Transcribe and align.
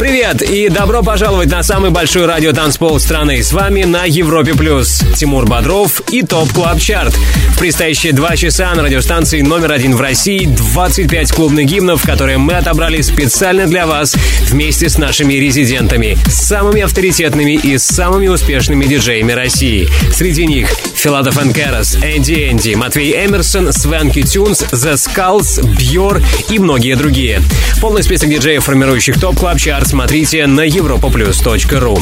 Привет 0.00 0.40
и 0.40 0.70
добро 0.70 1.02
пожаловать 1.02 1.50
на 1.50 1.62
самый 1.62 1.90
большой 1.90 2.24
радио 2.24 2.52
танцпол 2.52 2.98
страны. 2.98 3.42
С 3.42 3.52
вами 3.52 3.82
на 3.82 4.06
Европе 4.06 4.54
Плюс 4.54 5.02
Тимур 5.14 5.44
Бодров 5.44 6.00
и 6.10 6.22
TOP 6.22 6.50
Club 6.54 6.80
Chart. 6.80 7.14
В 7.14 7.58
предстоящие 7.58 8.14
два 8.14 8.34
часа 8.34 8.74
на 8.74 8.82
радиостанции 8.82 9.42
номер 9.42 9.72
один 9.72 9.94
в 9.94 10.00
России 10.00 10.46
25 10.46 11.32
клубных 11.32 11.66
гимнов, 11.66 12.02
которые 12.02 12.38
мы 12.38 12.54
отобрали 12.54 13.02
специально 13.02 13.66
для 13.66 13.86
вас 13.86 14.16
вместе 14.46 14.88
с 14.88 14.96
нашими 14.96 15.34
резидентами, 15.34 16.16
самыми 16.28 16.80
авторитетными 16.80 17.52
и 17.52 17.76
самыми 17.76 18.28
успешными 18.28 18.86
диджеями 18.86 19.32
России. 19.32 19.86
Среди 20.14 20.46
них 20.46 20.70
Filatov & 20.94 21.36
Karas, 21.36 21.96
Энди 21.96 22.48
Энди, 22.50 22.74
Matvey 22.74 23.26
Emerson, 23.26 23.70
Swanky 23.70 24.22
Tunes, 24.22 24.62
The 24.72 24.94
Skulls, 24.94 25.62
Бьор 25.76 26.22
и 26.48 26.58
многие 26.58 26.94
другие. 26.94 27.42
Полный 27.82 28.02
список 28.02 28.30
диджеев, 28.30 28.64
формирующих 28.64 29.20
TOP 29.20 29.38
Club 29.38 29.58
Chart, 29.58 29.89
смотрите 29.90 30.46
на 30.46 30.68
europaplus.ru. 30.68 32.00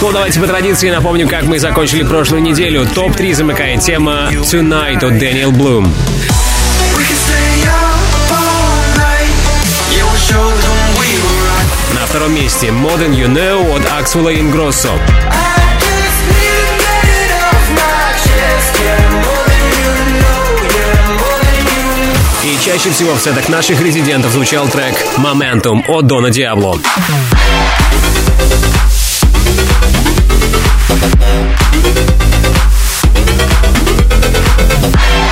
Ну, 0.00 0.12
давайте 0.12 0.40
по 0.40 0.46
традиции 0.46 0.88
напомним, 0.88 1.28
как 1.28 1.42
мы 1.42 1.58
закончили 1.58 2.02
прошлую 2.02 2.40
неделю. 2.40 2.86
Топ-3 2.86 3.34
замыкает 3.34 3.80
тема 3.82 4.30
Tonight 4.32 5.04
от 5.04 5.18
Daniel 5.18 5.52
Blume. 5.52 5.94
На 11.92 12.06
втором 12.06 12.34
месте 12.34 12.68
Modern 12.68 13.14
You 13.14 13.28
Know 13.28 13.76
от 13.76 13.82
Аксвелла 13.92 14.34
Ингроссо. 14.34 14.98
И 15.72 15.73
чаще 22.64 22.90
всего 22.90 23.14
в 23.14 23.20
сетах 23.20 23.50
наших 23.50 23.82
резидентов 23.82 24.32
звучал 24.32 24.66
трек 24.68 24.94
Momentum 25.18 25.82
от 25.86 26.06
Дона 26.06 26.30
Диабло. 26.30 26.78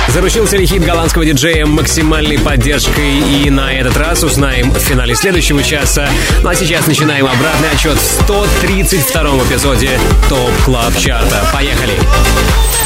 Заручился 0.09 0.57
ли 0.57 0.67
хит 0.67 0.85
голландского 0.85 1.25
диджея 1.25 1.65
максимальной 1.65 2.37
поддержкой 2.37 3.17
и 3.17 3.49
на 3.49 3.73
этот 3.73 3.97
раз 3.97 4.23
узнаем 4.23 4.69
в 4.69 4.77
финале 4.77 5.15
следующего 5.15 5.63
часа. 5.63 6.07
Ну 6.43 6.49
а 6.49 6.53
сейчас 6.53 6.85
начинаем 6.85 7.25
обратный 7.25 7.71
отсчет 7.71 7.97
в 7.97 8.29
132-м 8.29 9.41
эпизоде 9.47 9.99
TOP 10.29 10.51
Club 10.65 10.95
Chart 10.99 11.30
а. 11.30 11.43
Поехали! 11.51 11.97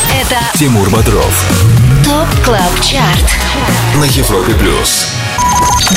Это 0.10 0.58
Тимур 0.58 0.90
Бодров 0.90 1.77
TOP 2.08 2.46
CLUB 2.46 2.82
CHART. 2.82 4.00
на 4.00 4.06
Европе 4.06 4.54
Плюс. 4.54 5.08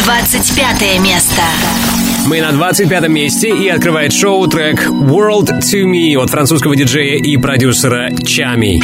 25 0.05 0.99
место. 1.01 1.43
Мы 2.27 2.41
на 2.41 2.51
25 2.51 3.09
месте 3.09 3.51
и 3.51 3.69
открывает 3.69 4.13
шоу 4.13 4.49
трек 4.49 4.89
World 4.89 5.61
to 5.61 5.85
Me 5.85 6.21
от 6.21 6.31
французского 6.31 6.75
диджея 6.75 7.17
и 7.17 7.37
продюсера 7.37 8.11
Tchami. 8.25 8.83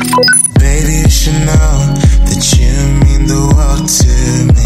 Baby, 0.55 1.03
you 1.09 1.33
know 1.45 1.95
that 2.27 2.45
you 2.55 2.71
mean 3.03 3.27
the 3.27 3.43
world 3.53 3.89
to 3.89 4.55
me. 4.55 4.66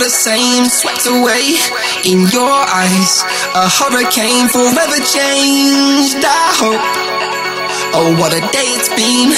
the 0.00 0.08
same, 0.08 0.64
swept 0.64 1.04
away 1.06 1.60
in 2.08 2.24
your 2.32 2.48
eyes. 2.48 3.20
A 3.52 3.68
hurricane 3.68 4.48
forever 4.48 4.96
changed. 5.04 6.24
I 6.24 6.48
hope. 6.56 6.80
Oh, 7.92 8.16
what 8.16 8.32
a 8.32 8.40
day 8.48 8.68
it's 8.80 8.88
been. 8.96 9.36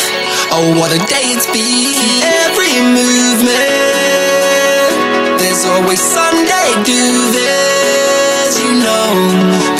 Oh, 0.54 0.78
what 0.78 0.94
a 0.94 1.02
day 1.10 1.34
it's 1.34 1.50
been. 1.50 2.22
Every 2.46 2.78
movement, 2.94 3.58
there's 5.42 5.66
always 5.66 5.98
Sunday. 5.98 6.68
Do 6.86 7.02
this, 7.34 8.62
you 8.62 8.78
know, 8.86 9.10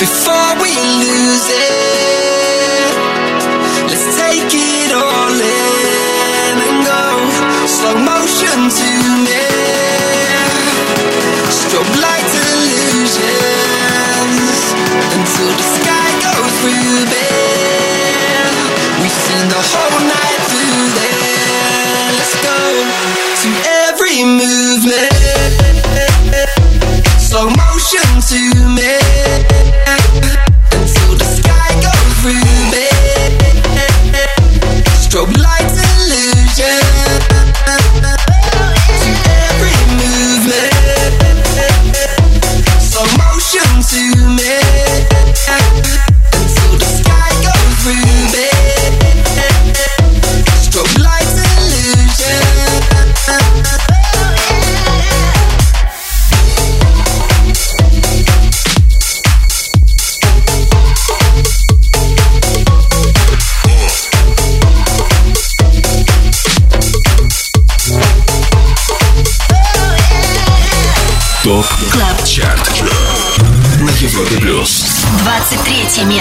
before 0.03 0.51
we 0.59 0.75
lose 0.99 1.47
it. 1.47 2.91
Let's 3.87 4.19
take 4.19 4.51
it 4.51 4.91
all 4.91 5.31
in 5.31 6.59
and 6.59 6.83
go 6.83 7.07
slow 7.71 7.95
motion 8.03 8.67
to 8.67 8.91
me. 9.23 9.52
Strobe 11.73 11.97
lights 12.03 12.35
illusions 12.37 13.17
Until 15.17 15.49
the 15.57 15.65
sky 15.73 16.09
goes 16.21 16.53
ruby 16.61 17.33
We 19.01 19.09
sing 19.09 19.49
the 19.49 19.57
whole 19.57 20.01
night 20.05 20.41
through 20.53 20.85
there. 21.01 22.13
Let's 22.13 22.37
go 22.45 22.61
to 23.41 23.49
every 23.89 24.21
movement. 24.21 25.17
Slow 27.17 27.49
motion 27.49 28.21
to 28.29 28.41
me 28.69 28.93
Until 30.77 31.17
the 31.17 31.25
sky 31.25 31.73
goes 31.81 32.15
ruby 32.23 32.92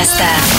Fiesta. 0.02 0.51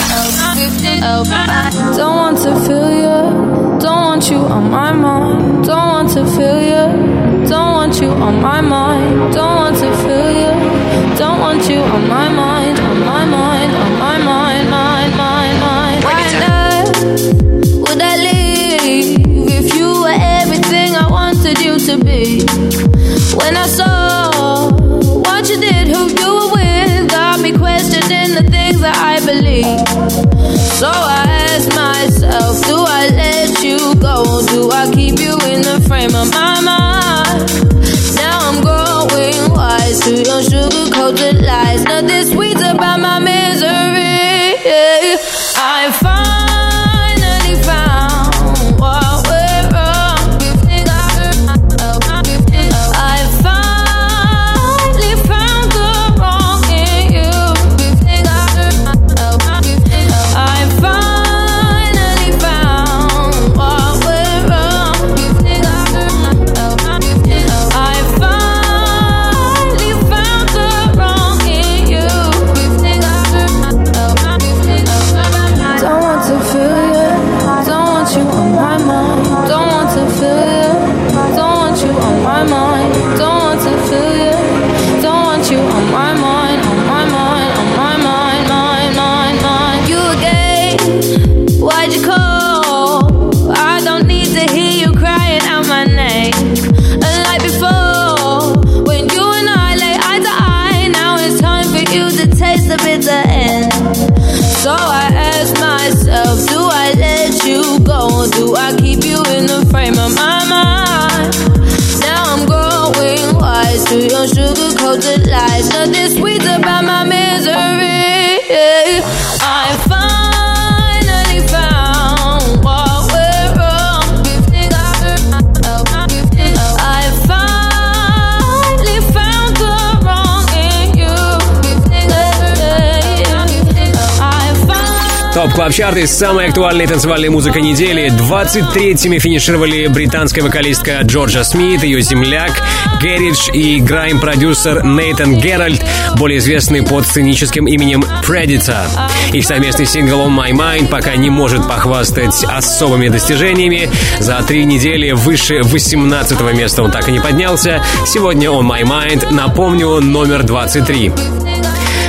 Top 135.34 135.52
Club 135.52 135.74
Chart, 135.74 136.06
самая 136.06 136.50
актуальная 136.50 136.86
танцевальная 136.86 137.32
музыка 137.32 137.60
недели. 137.60 138.08
23-ми 138.08 139.18
финишировали 139.18 139.88
британская 139.88 140.44
вокалистка 140.44 141.00
Джорджа 141.02 141.44
Смит, 141.44 141.84
ее 141.84 142.02
земляк 142.02 142.52
garage 143.02 143.50
и 143.52 143.80
grime-продюсер 143.80 144.84
Нейтан 144.84 145.38
Геральд, 145.38 145.84
более 146.18 146.38
известный 146.38 146.84
под 146.84 147.08
сценическим 147.08 147.66
именем 147.66 148.06
Preditah. 148.24 148.86
Их 149.32 149.44
совместный 149.44 149.88
сингл 149.88 150.20
On 150.20 150.38
My 150.38 150.52
Mind 150.52 150.90
пока 150.90 151.16
не 151.16 151.32
может 151.32 151.68
похвастать 151.68 152.44
особыми 152.44 153.10
достижениями. 153.10 153.90
За 154.20 154.40
три 154.44 154.66
недели 154.66 155.14
выше 155.14 155.64
18 155.64 156.42
места 156.54 156.84
он 156.84 156.92
так 156.92 157.10
и 157.10 157.12
не 157.12 157.20
поднялся. 157.20 157.84
Сегодня 158.06 158.50
On 158.50 158.62
My 158.62 158.84
Mind, 158.84 159.32
напомню, 159.32 160.00
номер 160.00 160.44
23. 160.44 161.12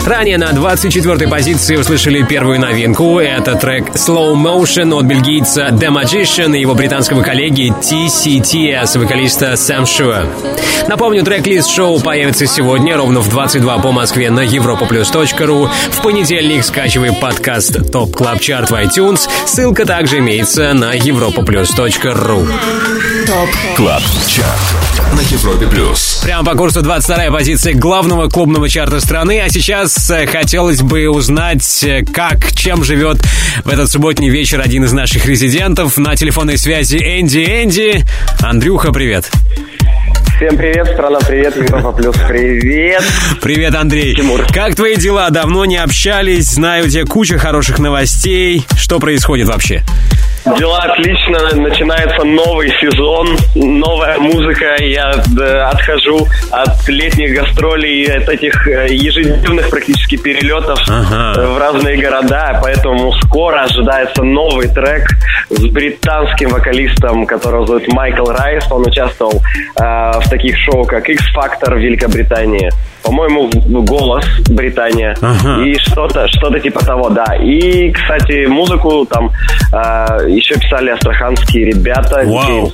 Ранее 0.06 0.36
на 0.36 0.50
24-й 0.50 1.28
позиции 1.28 1.76
услышали 1.76 2.22
первую 2.22 2.60
новинку. 2.60 3.18
Это 3.18 3.54
трек 3.54 3.90
Slow 3.94 4.34
Motion 4.34 4.94
от 4.94 5.06
бельгийца 5.06 5.68
The 5.70 5.88
Magician 5.88 6.54
и 6.54 6.60
его 6.60 6.74
британского 6.74 7.22
коллеги 7.22 7.72
TCTS, 7.80 8.98
вокалиста 8.98 9.56
Sam 9.56 9.86
Sure. 9.86 10.26
Напомню, 10.88 11.24
трек-лист 11.24 11.70
шоу 11.70 12.00
появится 12.00 12.46
сегодня 12.46 12.96
ровно 12.96 13.20
в 13.20 13.30
22 13.30 13.78
по 13.78 13.92
Москве 13.92 14.30
на 14.30 14.44
europaplus.ru. 14.44 15.70
В 15.90 16.02
понедельник 16.02 16.64
скачивай 16.64 17.12
подкаст 17.14 17.90
Top 17.90 18.14
Club 18.14 18.40
Chart 18.40 18.70
в 18.70 18.74
iTunes. 18.74 19.26
Ссылка 19.46 19.86
также 19.86 20.18
имеется 20.18 20.74
на 20.74 20.94
europaplus.ru. 20.94 22.46
TOP 23.26 23.48
Club 23.76 24.02
Chart 24.26 24.93
на 25.14 25.20
Европе 25.20 25.66
Плюс. 25.66 26.20
Прямо 26.24 26.44
по 26.44 26.56
курсу 26.56 26.82
22 26.82 27.30
позиция 27.30 27.74
главного 27.74 28.28
клубного 28.28 28.68
чарта 28.68 29.00
страны. 29.00 29.40
А 29.40 29.48
сейчас 29.48 30.10
э, 30.10 30.26
хотелось 30.26 30.82
бы 30.82 31.08
узнать, 31.08 31.84
э, 31.84 32.04
как, 32.04 32.52
чем 32.54 32.82
живет 32.82 33.18
в 33.64 33.68
этот 33.68 33.90
субботний 33.90 34.28
вечер 34.28 34.60
один 34.60 34.84
из 34.84 34.92
наших 34.92 35.26
резидентов. 35.26 35.96
На 35.98 36.16
телефонной 36.16 36.58
связи 36.58 36.96
Энди 36.96 37.38
Энди. 37.38 38.04
Андрюха, 38.40 38.92
привет. 38.92 39.30
Всем 40.36 40.56
привет, 40.56 40.88
страна, 40.88 41.20
привет, 41.20 41.56
Европа 41.56 41.92
Плюс, 41.92 42.16
привет. 42.26 43.02
Привет, 43.40 43.74
Андрей. 43.76 44.16
Тимур. 44.16 44.44
Как 44.52 44.74
твои 44.74 44.96
дела? 44.96 45.30
Давно 45.30 45.64
не 45.64 45.76
общались. 45.76 46.46
Знаю, 46.46 46.86
у 46.86 46.88
тебя 46.88 47.04
куча 47.04 47.38
хороших 47.38 47.78
новостей. 47.78 48.66
Что 48.76 48.98
происходит 48.98 49.46
вообще? 49.46 49.84
Дела 50.44 50.78
отлично, 50.80 51.56
начинается 51.56 52.22
новый 52.22 52.68
сезон, 52.78 53.28
новая 53.54 54.18
музыка. 54.18 54.76
Я 54.78 55.10
э, 55.10 55.58
отхожу 55.62 56.28
от 56.50 56.86
летних 56.86 57.34
гастролей, 57.34 58.14
от 58.14 58.28
этих 58.28 58.68
э, 58.68 58.88
ежедневных 58.90 59.70
практически 59.70 60.16
перелетов 60.16 60.78
Ага. 60.86 61.40
э, 61.40 61.46
в 61.46 61.56
разные 61.58 61.96
города, 61.96 62.60
поэтому 62.62 63.12
скоро 63.22 63.62
ожидается 63.62 64.22
новый 64.22 64.68
трек 64.68 65.08
с 65.48 65.64
британским 65.68 66.50
вокалистом, 66.50 67.24
которого 67.24 67.66
зовут 67.66 67.88
Майкл 67.88 68.26
Райс. 68.26 68.70
Он 68.70 68.86
участвовал 68.86 69.40
э, 69.80 69.82
в 69.82 70.28
таких 70.28 70.58
шоу, 70.58 70.84
как 70.84 71.08
X-Factor 71.08 71.74
в 71.74 71.78
Великобритании. 71.78 72.70
По-моему, 73.04 73.50
голос 73.82 74.24
Британия. 74.48 75.14
Ага. 75.20 75.62
И 75.64 75.74
что-то, 75.78 76.26
что-то 76.28 76.58
типа 76.58 76.84
того, 76.84 77.10
да. 77.10 77.36
И, 77.36 77.90
кстати, 77.92 78.46
музыку 78.46 79.06
там 79.06 79.30
э, 79.72 80.30
еще 80.30 80.54
писали 80.58 80.90
астраханские 80.90 81.66
ребята. 81.66 82.22
Вау. 82.24 82.72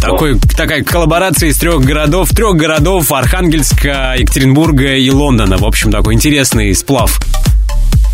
Такой, 0.00 0.38
такая 0.54 0.84
коллаборация 0.84 1.48
из 1.48 1.58
трех 1.58 1.80
городов, 1.80 2.28
трех 2.30 2.56
городов 2.56 3.10
Архангельска, 3.10 4.14
Екатеринбурга 4.18 4.96
и 4.96 5.10
Лондона. 5.10 5.56
В 5.56 5.64
общем, 5.64 5.90
такой 5.90 6.12
интересный 6.14 6.74
сплав. 6.74 7.18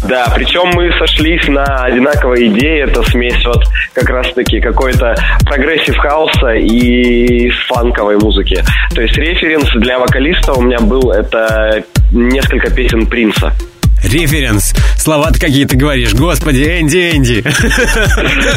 Да, 0.08 0.26
причем 0.34 0.70
мы 0.74 0.90
сошлись 0.98 1.46
на 1.48 1.84
одинаковой 1.84 2.46
идее. 2.46 2.84
Это 2.84 3.02
смесь 3.02 3.44
вот 3.44 3.62
как 3.92 4.08
раз-таки 4.08 4.60
какой-то 4.60 5.14
progressive 5.44 5.96
хауса 5.98 6.54
и 6.54 7.50
фанковой 7.68 8.16
музыки. 8.18 8.62
То 8.94 9.02
есть 9.02 9.16
референс 9.16 9.70
для 9.76 9.98
вокалиста 9.98 10.54
у 10.54 10.62
меня 10.62 10.78
был 10.78 11.10
это 11.10 11.84
несколько 12.12 12.70
песен 12.70 13.06
Принца. 13.06 13.52
Референс. 14.02 14.72
Слова-то 14.96 15.38
какие-то 15.38 15.76
говоришь. 15.76 16.14
Господи, 16.14 16.62
Энди, 16.62 17.10
Энди. 17.16 17.44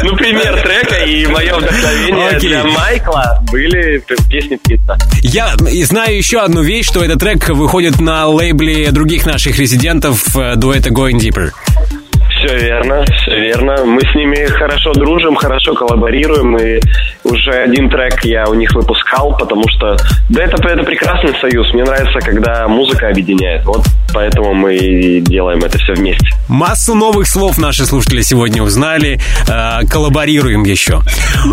Ну, 0.02 0.16
пример 0.16 0.60
трека 0.62 1.04
и 1.04 1.26
мое 1.26 1.56
вдохновение 1.56 2.28
Окей. 2.28 2.50
для 2.50 2.64
Майкла 2.64 3.42
были 3.50 4.02
песни 4.28 4.58
Принца. 4.62 4.96
Я 5.22 5.54
знаю 5.84 6.16
еще 6.16 6.40
одну 6.40 6.62
вещь, 6.62 6.86
что 6.86 7.02
этот 7.02 7.20
трек 7.20 7.48
выходит 7.48 8.00
на 8.00 8.26
лейбле 8.26 8.90
других 8.90 9.26
наших 9.26 9.58
резидентов 9.58 10.36
э, 10.36 10.56
дуэта 10.56 10.90
Going 10.90 11.18
Deeper. 11.18 11.52
Все 12.44 12.58
верно, 12.58 13.04
все 13.04 13.40
верно. 13.40 13.84
Мы 13.86 14.00
с 14.02 14.14
ними 14.14 14.44
хорошо 14.46 14.92
дружим, 14.92 15.34
хорошо 15.34 15.72
коллаборируем, 15.72 16.56
и 16.58 16.78
уже 17.22 17.52
один 17.52 17.88
трек 17.88 18.22
я 18.24 18.44
у 18.46 18.54
них 18.54 18.70
выпускал, 18.74 19.34
потому 19.38 19.62
что, 19.68 19.96
да, 20.28 20.44
это, 20.44 20.56
это 20.68 20.82
прекрасный 20.82 21.34
союз. 21.40 21.72
Мне 21.72 21.84
нравится, 21.84 22.18
когда 22.20 22.68
музыка 22.68 23.08
объединяет. 23.08 23.64
Вот 23.64 23.86
поэтому 24.12 24.52
мы 24.52 24.76
и 24.76 25.20
делаем 25.20 25.60
это 25.60 25.78
все 25.78 25.94
вместе. 25.94 26.26
Массу 26.48 26.94
новых 26.94 27.26
слов 27.26 27.56
наши 27.56 27.86
слушатели 27.86 28.20
сегодня 28.20 28.62
узнали. 28.62 29.18
Э, 29.48 29.86
коллаборируем 29.86 30.64
еще. 30.64 31.00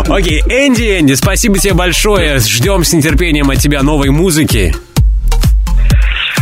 Окей, 0.08 0.40
Энди, 0.42 1.00
Энди, 1.00 1.14
спасибо 1.14 1.58
тебе 1.58 1.72
большое. 1.72 2.38
Ждем 2.38 2.84
с 2.84 2.92
нетерпением 2.92 3.48
от 3.48 3.58
тебя 3.58 3.82
новой 3.82 4.10
музыки. 4.10 4.74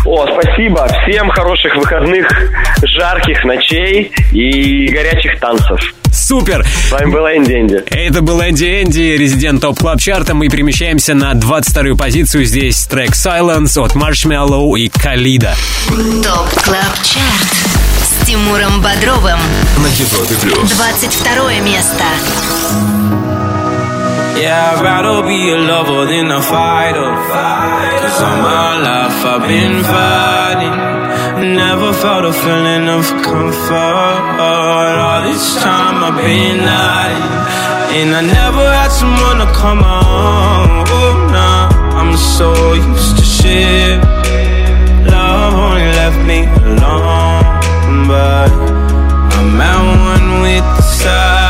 О, 0.04 0.26
спасибо. 0.26 0.88
Всем 1.02 1.28
хороших 1.30 1.76
выходных, 1.76 2.26
жарких 2.82 3.44
ночей 3.44 4.10
и 4.32 4.88
горячих 4.88 5.38
танцев. 5.38 5.80
Супер! 6.12 6.64
С 6.64 6.92
вами 6.92 7.10
был 7.10 7.26
Энди 7.26 7.52
Энди. 7.52 7.82
Это 7.90 8.22
был 8.22 8.40
Энди 8.40 8.82
Энди, 8.82 9.16
резидент 9.16 9.60
Top 9.60 9.78
Club 9.78 10.00
Chart 10.00 10.24
а. 10.24 10.34
Мы 10.34 10.48
перемещаемся 10.48 11.14
на 11.14 11.32
22-ю 11.32 11.96
позицию. 11.96 12.44
Здесь 12.44 12.84
трек 12.86 13.10
Silence 13.10 13.78
от 13.80 13.94
Marshmello 13.94 14.76
и 14.78 14.88
Халида. 14.88 15.54
Top 15.88 16.62
Club 16.62 16.94
Chart 17.04 17.52
с 18.02 18.26
Тимуром 18.26 18.82
Бодровым. 18.82 19.38
На 19.78 19.86
Европе 19.86 20.34
Плюс. 20.42 20.70
22 20.72 21.54
место. 21.60 22.04
Yeah, 24.40 24.72
I'd 24.72 24.80
rather 24.82 25.20
be 25.28 25.50
a 25.52 25.58
lover 25.58 26.06
than 26.06 26.30
a 26.32 26.40
fighter. 26.40 27.12
Cause 28.00 28.20
all 28.24 28.38
my 28.40 28.72
life 28.88 29.20
I've 29.32 29.44
been 29.46 29.76
fighting. 29.84 30.76
Never 31.56 31.92
felt 31.92 32.24
a 32.24 32.32
feeling 32.32 32.88
of 32.88 33.04
comfort. 33.20 34.22
All 34.40 35.22
this 35.28 35.44
time 35.62 35.96
I've 36.08 36.16
been 36.24 36.60
hiding. 36.64 37.28
And 38.00 38.16
I 38.16 38.22
never 38.40 38.64
had 38.80 38.88
someone 38.88 39.38
to 39.44 39.48
come 39.52 39.82
on. 39.84 40.86
Oh, 40.88 41.28
nah, 41.36 41.68
I'm 42.00 42.16
so 42.16 42.72
used 42.72 43.18
to 43.18 43.24
shit. 43.24 43.98
Love 45.12 45.52
only 45.52 45.84
left 46.00 46.20
me 46.30 46.40
alone. 46.64 48.08
But 48.08 48.50
I'm 49.36 49.60
at 49.60 49.80
one 50.08 50.40
with 50.40 50.64
the 50.76 50.82
silence. 50.82 51.49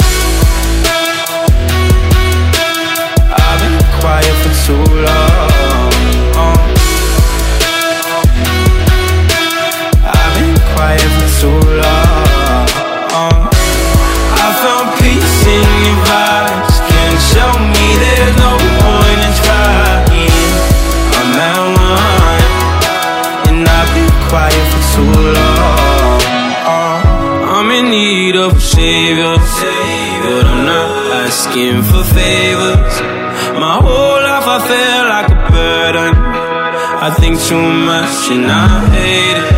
Asking 31.61 31.83
for 31.83 32.03
favors. 32.03 32.95
My 33.59 33.77
whole 33.81 34.21
life 34.29 34.47
I 34.47 34.59
feel 34.69 35.03
like 35.13 35.29
a 35.29 35.39
burden. 35.51 36.13
I 37.03 37.09
think 37.19 37.39
too 37.39 37.61
much 37.61 38.31
and 38.31 38.45
I 38.49 38.67
hate 38.95 39.37
it. 39.37 39.53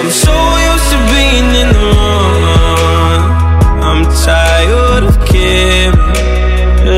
I'm 0.00 0.10
so 0.10 0.36
used 0.68 0.88
to 0.92 0.98
being 1.12 1.48
in 1.62 1.68
the 1.76 1.84
wrong. 1.92 3.22
I'm 3.88 4.02
tired 4.24 5.04
of 5.04 5.16
caring. 5.26 5.98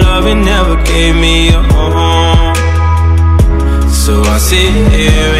Love 0.04 0.25
never 0.37 0.76
gave 0.84 1.14
me 1.16 1.49
a 1.49 1.62
home. 1.72 2.54
So 3.90 4.22
I 4.22 4.38
sit 4.38 4.72
here. 4.92 5.39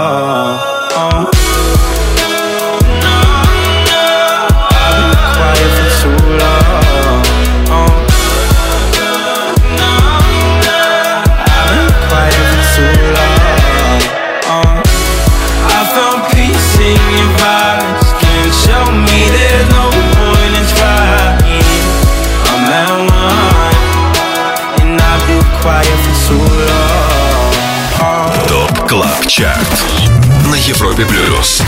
Европе 30.67 31.05
Плюс. 31.05 31.63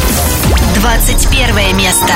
21 0.76 1.76
место. 1.76 2.14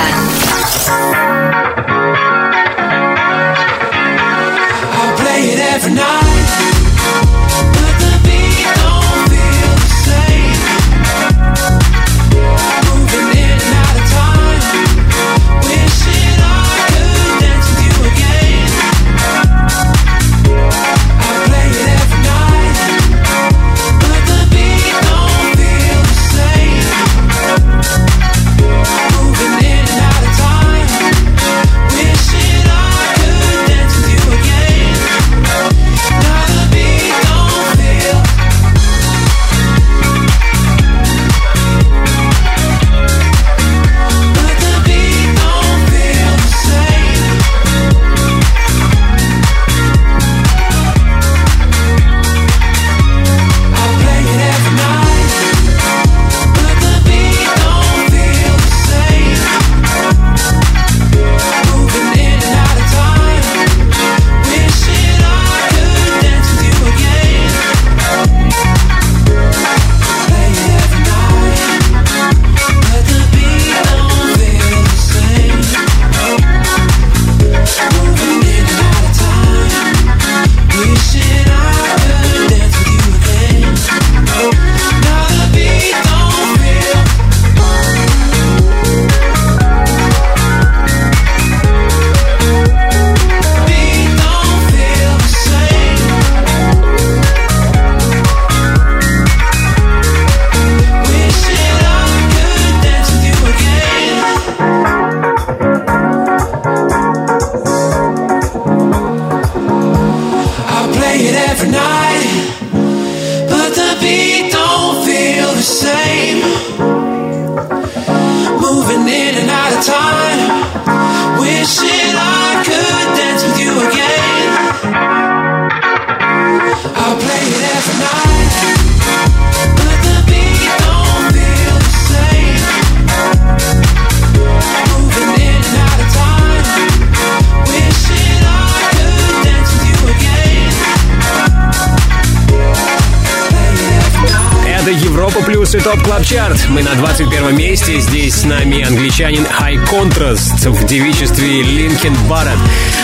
Это 145.39 145.51
Европа 145.51 145.56
и 145.73 145.79
Top 145.79 146.01
Club 146.01 146.23
Chart. 146.23 146.69
Мы 146.69 146.81
на 146.81 146.95
21 146.95 147.57
месте. 147.57 147.99
Здесь 147.99 148.35
с 148.35 148.43
нами 148.45 148.83
англичанин 148.83 149.43
High 149.43 149.85
Contrast 149.89 150.69
в 150.69 150.85
девичестве 150.85 151.61
Линкен 151.61 152.15
Барретт. 152.29 152.57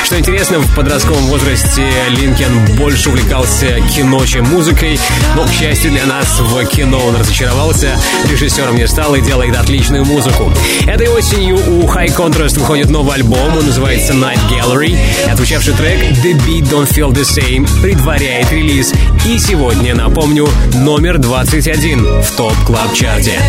Что 0.05 0.17
интересно, 0.17 0.59
в 0.59 0.75
подростковом 0.75 1.23
возрасте 1.25 1.85
Линкен 2.09 2.75
больше 2.77 3.09
увлекался 3.09 3.81
кино, 3.93 4.25
чем 4.25 4.45
музыкой. 4.45 4.97
Но, 5.35 5.45
к 5.45 5.51
счастью 5.51 5.91
для 5.91 6.05
нас, 6.05 6.39
в 6.39 6.65
кино 6.65 6.99
он 7.05 7.17
разочаровался. 7.17 7.97
Режиссером 8.29 8.77
не 8.77 8.87
стал 8.87 9.13
и 9.15 9.21
делает 9.21 9.57
отличную 9.57 10.05
музыку. 10.05 10.49
Этой 10.87 11.09
осенью 11.09 11.55
у 11.55 11.81
High 11.83 12.15
Contrast 12.15 12.57
выходит 12.59 12.89
новый 12.89 13.15
альбом. 13.15 13.57
Он 13.57 13.65
называется 13.65 14.13
Night 14.13 14.39
Gallery. 14.49 14.97
И 15.25 15.29
Отзвучавший 15.29 15.73
трек 15.73 15.99
The 16.23 16.33
Beat 16.45 16.69
Don't 16.69 16.89
Feel 16.89 17.11
The 17.11 17.23
Same 17.23 17.81
предваряет 17.81 18.51
релиз. 18.53 18.93
И 19.25 19.37
сегодня, 19.37 19.95
напомню, 19.95 20.47
номер 20.75 21.17
21 21.17 22.21
в 22.21 22.31
Top 22.31 22.52
Club 22.65 22.93
Chart 22.93 23.26
е. 23.26 23.39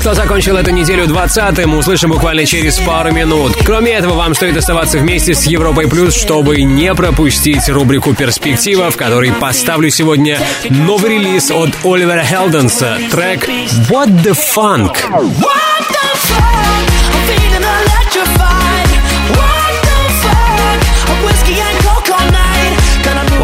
Кто 0.00 0.12
закончил 0.14 0.56
эту 0.56 0.70
неделю 0.70 1.06
20-м, 1.06 1.74
услышим 1.78 2.10
буквально 2.10 2.44
через 2.44 2.78
пару 2.78 3.10
минут. 3.12 3.56
Кроме 3.64 3.92
этого, 3.92 4.14
вам 4.14 4.34
стоит 4.34 4.56
оставаться 4.56 4.98
вместе 4.98 5.34
с 5.34 5.44
Европой 5.44 5.88
Плюс, 5.88 6.14
чтобы 6.14 6.60
не 6.62 6.94
пропустить 6.94 7.68
рубрику 7.68 8.14
«Перспектива», 8.14 8.90
в 8.90 8.96
которой 8.96 9.32
поставлю 9.32 9.88
сегодня 9.90 10.38
новый 10.68 11.12
релиз 11.12 11.50
от 11.50 11.70
Оливера 11.84 12.22
Хелденса. 12.22 12.98
Трек 13.10 13.48
«What 13.88 14.08
the 14.22 14.36
Funk». 14.36 14.96
What 15.10 15.84
the 18.14 18.26
fuck? 18.36 18.53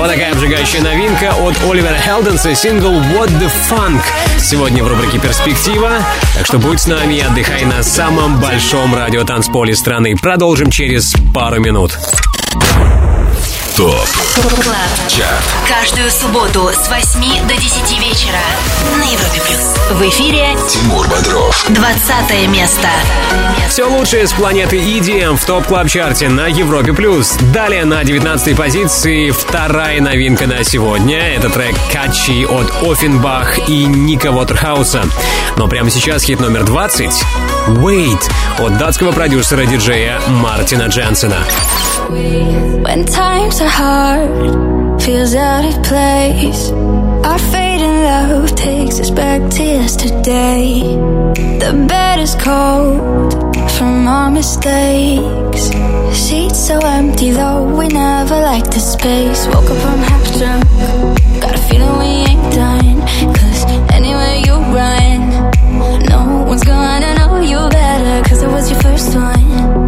Вот 0.01 0.09
такая 0.09 0.33
обжигающая 0.33 0.81
новинка 0.81 1.35
от 1.43 1.55
Оливера 1.71 1.99
Хелденса, 1.99 2.55
сингл 2.55 2.91
«What 2.91 3.29
the 3.39 3.51
Funk». 3.71 4.01
Сегодня 4.39 4.83
в 4.83 4.89
рубрике 4.89 5.19
«Перспектива». 5.19 5.91
Так 6.35 6.47
что 6.47 6.59
будь 6.59 6.81
с 6.81 6.87
нами 6.87 7.17
и 7.17 7.21
отдыхай 7.21 7.67
на 7.67 7.83
самом 7.83 8.41
большом 8.41 8.95
радиотанцполе 8.95 9.77
страны. 9.77 10.17
Продолжим 10.17 10.71
через 10.71 11.13
пару 11.35 11.61
минут. 11.61 11.99
Top 13.77 14.09
Club 14.63 14.77
Chart 15.09 15.45
Каждую 15.69 16.11
субботу 16.11 16.71
с 16.73 16.89
8 16.89 17.47
до 17.47 17.55
10 17.55 18.01
вечера 18.01 18.39
на 18.99 19.05
Европе 19.05 19.41
Плюс. 19.47 19.77
В 19.91 20.09
эфире 20.09 20.57
Тимур 20.69 21.07
Бодров. 21.09 21.67
20 21.69 22.49
место. 22.49 22.89
Все 23.69 23.85
лучшее 23.85 24.27
с 24.27 24.33
планеты 24.33 24.77
EDM 24.79 25.37
в 25.37 25.45
Top 25.45 25.67
Club 25.67 25.89
Chart 25.89 26.22
е 26.22 26.29
на 26.29 26.47
Европе+. 26.49 26.93
плюс. 26.93 27.37
Далее 27.55 27.85
на 27.85 28.03
19 28.03 28.57
позиции 28.57 29.31
вторая 29.31 30.01
новинка 30.01 30.47
на 30.47 30.65
сегодня. 30.65 31.19
Это 31.35 31.49
трек 31.51 31.77
«Katchi» 31.93 32.45
от 32.45 32.71
Оффенбах 32.83 33.69
и 33.69 33.85
Ника 33.85 34.33
Уотерхауса. 34.33 35.05
Но 35.57 35.69
прямо 35.69 35.91
сейчас 35.91 36.25
хит 36.25 36.41
номер 36.41 36.65
20 36.65 37.11
«Wait» 37.69 38.31
от 38.59 38.79
датского 38.79 39.13
продюсера-диджея 39.13 40.21
Мартина 40.29 40.85
Дженсена. 40.85 41.47
When 42.11 43.05
times 43.05 43.60
are 43.63 43.69
heart 43.69 45.03
feels 45.03 45.35
out 45.35 45.65
of 45.65 45.83
place. 45.85 46.71
Our 47.29 47.39
fading 47.39 48.03
love 48.09 48.55
takes 48.55 48.99
us 49.01 49.11
back 49.11 49.51
to 49.57 49.63
yesterday. 49.63 50.81
The 51.63 51.73
bed 51.89 52.21
is 52.21 52.35
cold 52.37 53.33
from 53.77 54.07
our 54.07 54.31
mistakes. 54.31 55.63
Sheets 56.23 56.59
so 56.69 56.79
empty 56.79 57.33
though 57.33 57.65
we 57.79 57.89
never 57.89 58.37
liked 58.41 58.73
the 58.73 58.81
space. 58.81 59.47
Woke 59.49 59.71
up, 59.71 59.85
I'm 59.91 60.03
half 60.11 60.27
drunk. 60.39 60.65
Got 61.43 61.55
a 61.55 61.63
feeling 61.69 61.99
we 61.99 62.11
ain't 62.31 62.55
done. 62.55 63.01
Cause 63.35 63.65
anywhere 63.93 64.37
you 64.47 64.55
run, 64.79 65.21
no 66.09 66.45
one's 66.49 66.65
gonna 66.65 67.15
know 67.19 67.41
you 67.41 67.61
better. 67.69 68.29
Cause 68.29 68.43
I 68.43 68.49
was 68.49 68.71
your 68.71 68.81
first 68.81 69.15
one. 69.15 69.87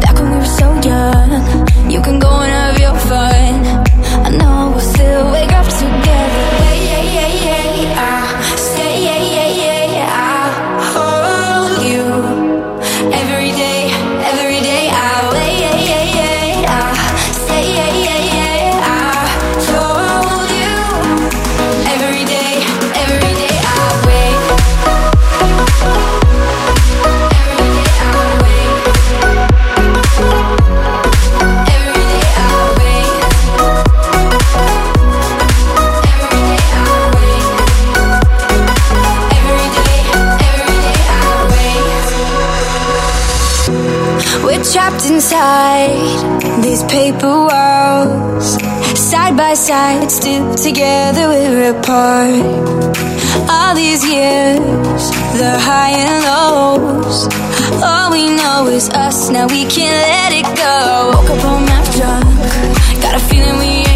Back 0.00 0.14
when 0.14 0.30
we 0.32 0.38
were 0.38 0.54
so 0.60 0.68
young. 0.80 1.30
You 1.90 2.00
can 2.02 2.18
go 2.20 2.29
inside 45.30 46.62
these 46.62 46.82
paper 46.84 47.28
walls. 47.28 48.58
Side 48.98 49.36
by 49.36 49.54
side, 49.54 50.10
still 50.10 50.54
together, 50.56 51.28
we're 51.28 51.70
apart. 51.78 52.44
All 53.48 53.74
these 53.76 54.04
years, 54.04 55.10
the 55.38 55.56
high 55.58 55.90
and 55.90 56.24
lows. 56.24 57.28
All 57.82 58.10
we 58.10 58.34
know 58.34 58.66
is 58.66 58.88
us, 58.90 59.30
now 59.30 59.46
we 59.46 59.64
can't 59.66 59.98
let 60.10 60.32
it 60.32 60.48
go. 60.56 61.12
Woke 61.14 61.30
up 61.30 61.42
home 61.42 61.66
half 61.68 61.86
drunk, 61.94 63.02
got 63.02 63.14
a 63.14 63.20
feeling 63.20 63.58
we 63.58 63.89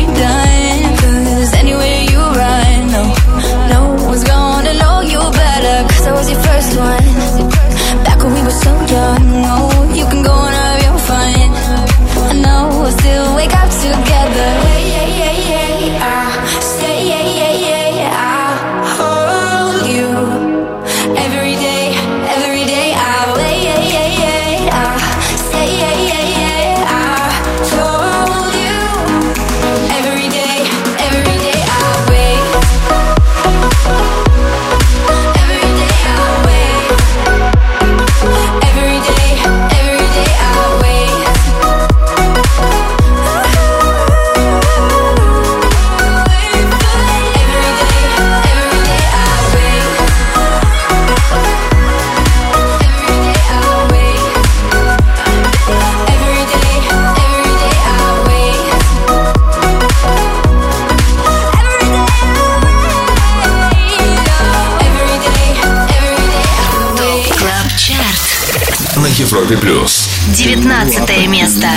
Европе 69.54 69.56
плюс. 69.56 70.08
19 70.36 71.28
место. 71.28 71.68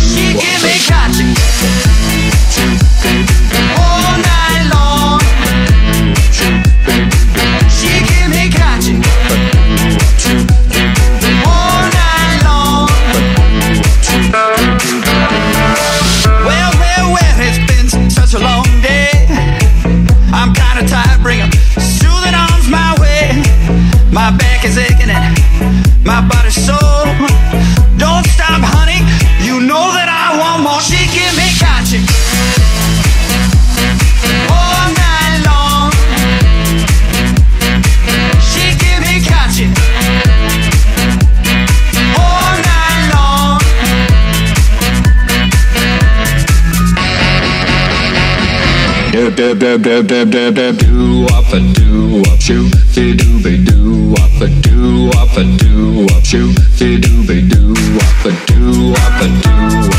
She 0.00 0.32
give 0.34 0.62
me 0.62 0.78
cotton 0.86 1.34
all 3.76 4.16
night 4.18 4.64
long. 4.72 5.20
She 7.68 7.88
give 8.04 8.28
me 8.30 8.50
cotton 8.50 9.25
Do 49.36 49.54
do 49.54 49.76
do 49.76 50.02
do 50.02 50.24
do 50.24 50.50
do 50.50 50.72
do 50.72 51.26
up 51.26 51.52
a 51.52 51.60
do 51.60 52.22
up 52.22 52.40
shoot 52.40 52.72
be 52.94 53.14
do 53.14 53.42
be 53.42 53.62
do 53.62 54.14
up 54.14 54.40
a 54.40 54.48
do 54.48 55.10
up 55.10 55.36
a 55.36 55.44
do 55.58 56.06
up 56.06 56.24
shoot 56.24 56.56
be 56.78 56.98
do 56.98 57.26
be 57.26 57.46
do 57.46 57.74
up 57.98 58.24
a 58.24 58.32
do 58.46 58.94
up 58.94 59.20
a 59.20 59.28
do 59.42 59.90
up 59.90 59.95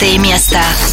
TM 0.00 0.24
Star. 0.38 0.89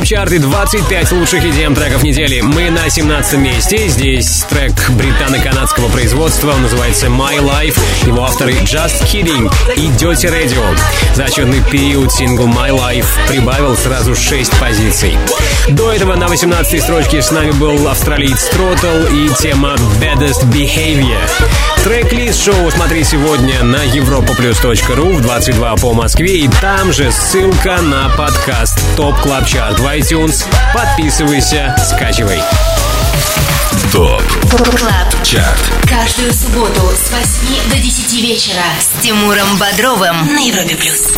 Club 0.00 0.08
Chart 0.08 0.32
и 0.32 0.38
25 0.38 1.12
лучших 1.12 1.44
EDM 1.44 1.74
треков 1.74 2.02
недели. 2.02 2.40
Мы 2.40 2.70
на 2.70 2.88
17 2.88 3.38
месте. 3.38 3.88
Здесь 3.88 4.44
трек 4.48 4.72
британо-канадского 4.90 5.88
производства. 5.88 6.52
Он 6.52 6.62
называется 6.62 7.08
My 7.08 7.38
Life. 7.38 7.78
Его 8.06 8.24
авторы 8.24 8.52
Just 8.52 9.04
Kidding 9.04 9.52
и 9.76 9.88
Dirty 9.98 10.32
Radio. 10.32 10.62
За 11.14 11.24
отчетный 11.24 11.62
период 11.70 12.12
сингл 12.12 12.46
My 12.46 12.70
Life 12.70 13.06
прибавил 13.28 13.76
сразу 13.76 14.14
6 14.14 14.58
позиций. 14.58 15.18
До 15.68 15.92
этого 15.92 16.16
на 16.16 16.28
18 16.28 16.82
строчке 16.82 17.20
с 17.20 17.30
нами 17.30 17.50
был 17.52 17.86
австралиец 17.86 18.50
Throttle 18.54 19.12
и 19.12 19.28
тема 19.34 19.76
Baddest 20.00 20.44
Behavior. 20.50 21.28
Трек-лист 21.84 22.44
шоу 22.44 22.70
смотри 22.70 23.04
сегодня 23.04 23.62
на 23.62 23.84
europaplus.ru 23.86 25.14
в 25.14 25.20
22 25.22 25.76
по 25.76 25.92
Москве. 25.92 26.40
И 26.40 26.48
там 26.60 26.92
же 26.92 27.10
ссылка 27.10 27.80
на 27.82 28.08
подкаст 28.16 28.78
Top 28.96 29.18
Club 29.20 29.46
Chart 29.46 29.78
в 29.90 29.92
iTunes. 29.92 30.46
Подписывайся, 30.72 31.74
скачивай. 31.78 32.40
Top 33.92 34.22
Club 34.76 35.24
Chart 35.24 35.88
Каждую 35.88 36.32
субботу 36.32 36.80
с 36.94 37.10
8 37.10 37.70
до 37.70 37.76
10 37.76 38.22
вечера 38.22 38.62
с 38.78 39.02
Тимуром 39.02 39.56
Бодровым 39.58 40.34
на 40.34 40.38
Европе 40.38 40.76
плюс. 40.76 41.12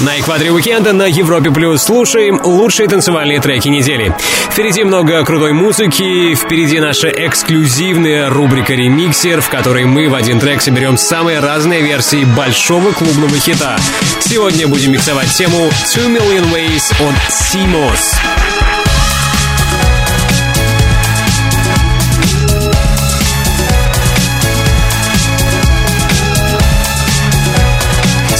На 0.00 0.18
экваторе 0.18 0.50
уикенда 0.50 0.92
на 0.92 1.02
Европе 1.02 1.50
Плюс 1.50 1.82
слушаем 1.82 2.40
лучшие 2.42 2.88
танцевальные 2.88 3.40
треки 3.40 3.68
недели. 3.68 4.14
Впереди 4.50 4.82
много 4.82 5.22
крутой 5.24 5.52
музыки, 5.52 6.34
впереди 6.34 6.80
наша 6.80 7.08
эксклюзивная 7.08 8.30
рубрика 8.30 8.72
«Ремиксер», 8.72 9.42
в 9.42 9.50
которой 9.50 9.84
мы 9.84 10.08
в 10.08 10.14
один 10.14 10.40
трек 10.40 10.62
соберем 10.62 10.96
самые 10.96 11.40
разные 11.40 11.82
версии 11.82 12.24
большого 12.24 12.92
клубного 12.92 13.36
хита. 13.38 13.78
Сегодня 14.20 14.66
будем 14.68 14.92
миксовать 14.92 15.30
тему 15.34 15.70
«Two 15.94 16.06
Million 16.06 16.50
Ways» 16.50 16.92
от 17.06 17.14
Simos. 17.28 18.69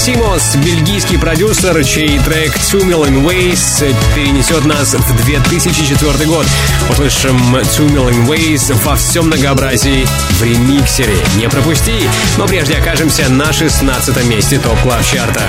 Симос, 0.01 0.55
бельгийский 0.55 1.19
продюсер, 1.19 1.85
чей 1.85 2.17
трек 2.17 2.55
Two 2.55 2.81
Million 2.81 3.23
Ways 3.23 3.95
перенесет 4.15 4.65
нас 4.65 4.95
в 4.95 5.15
2004 5.15 6.25
год. 6.25 6.47
Услышим 6.89 7.37
Two 7.57 7.87
Million 7.87 8.25
Ways 8.25 8.73
во 8.83 8.95
всем 8.95 9.27
многообразии 9.27 10.07
в 10.39 10.43
ремиксере. 10.43 11.17
Не 11.37 11.47
пропусти! 11.47 12.09
Но 12.39 12.47
прежде 12.47 12.77
окажемся 12.77 13.29
на 13.29 13.53
16 13.53 14.25
месте 14.25 14.57
Top 14.57 14.79
Club 14.81 15.05
Chart 15.05 15.32
а. 15.32 15.43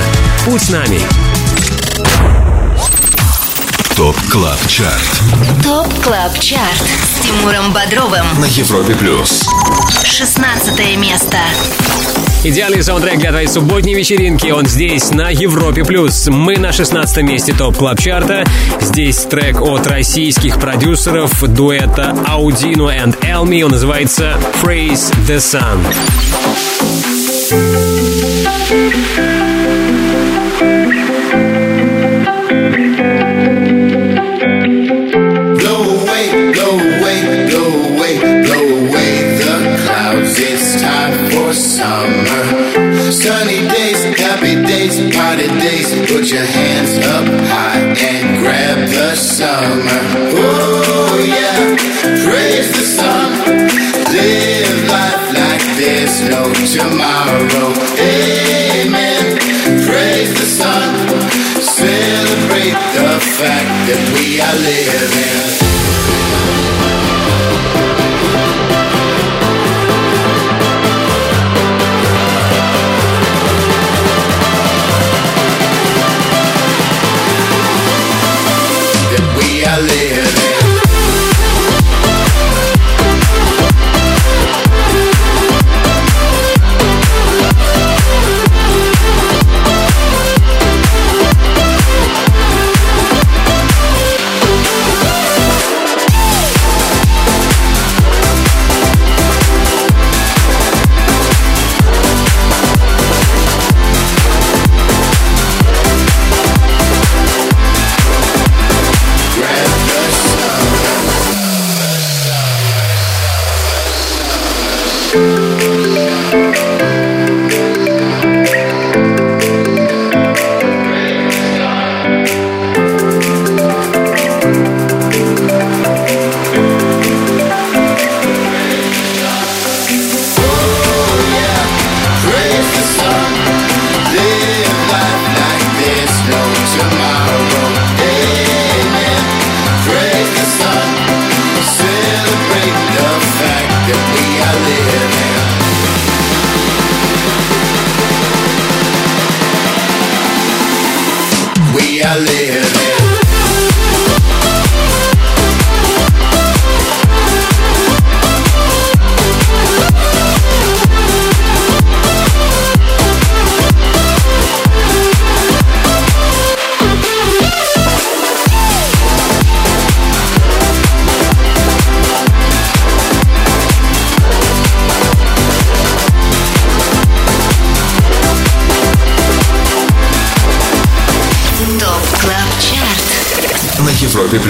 Будь 0.44 0.60
с 0.60 0.68
нами! 0.68 1.00
Top 3.96 4.16
Club 4.30 4.66
Chart 4.68 5.22
Top 5.62 5.86
Club 6.02 6.38
Chart 6.40 6.82
с 7.04 7.20
Тимуром 7.20 7.72
Бодровым. 7.72 8.24
на 8.38 8.46
Европе 8.46 8.94
плюс. 8.94 9.46
16 10.04 10.96
место. 10.96 11.36
Идеальный 12.42 12.82
саундтрек 12.82 13.18
для 13.18 13.30
твоей 13.30 13.48
субботней 13.48 13.94
вечеринки. 13.94 14.48
Он 14.48 14.66
здесь, 14.66 15.10
на 15.10 15.28
Европе+. 15.30 15.84
плюс. 15.84 16.26
Мы 16.28 16.56
на 16.56 16.72
16 16.72 17.22
месте 17.22 17.52
Top 17.52 17.76
Club 17.76 18.00
Chart 18.00 18.32
а. 18.32 18.44
Здесь 18.80 19.18
трек 19.18 19.60
от 19.60 19.86
российских 19.86 20.58
продюсеров 20.58 21.42
дуэта 21.52 22.14
Audino 22.26 22.88
and 22.88 23.18
Elmi. 23.20 23.62
Он 23.62 23.72
называется 23.72 24.38
«Praise 24.62 25.12
the 25.26 25.36
Sun». 25.36 25.78
Sunny 43.22 43.68
days, 43.68 44.02
happy 44.18 44.56
days, 44.66 44.98
party 45.14 45.46
days. 45.62 45.94
Put 46.10 46.28
your 46.32 46.44
hands 46.44 46.98
up 47.06 47.24
high 47.46 47.78
and 47.78 48.42
grab 48.42 48.88
the 48.88 49.14
summer. 49.14 50.02
Oh 50.34 51.22
yeah, 51.22 51.76
praise 52.26 52.72
the 52.72 52.82
sun. 52.82 53.30
Live 54.10 54.88
life 54.90 55.26
like 55.38 55.62
there's 55.78 56.20
no 56.34 56.42
tomorrow. 56.74 57.70
Amen. 58.02 59.38
Praise 59.86 60.34
the 60.34 60.48
sun. 60.58 60.90
Celebrate 61.62 62.74
the 62.98 63.20
fact 63.38 63.70
that 63.86 64.02
we 64.18 64.40
are 64.40 64.56
living. 64.66 65.71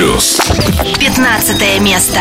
Плюс. 0.03 0.41
15 0.99 1.81
место. 1.81 2.21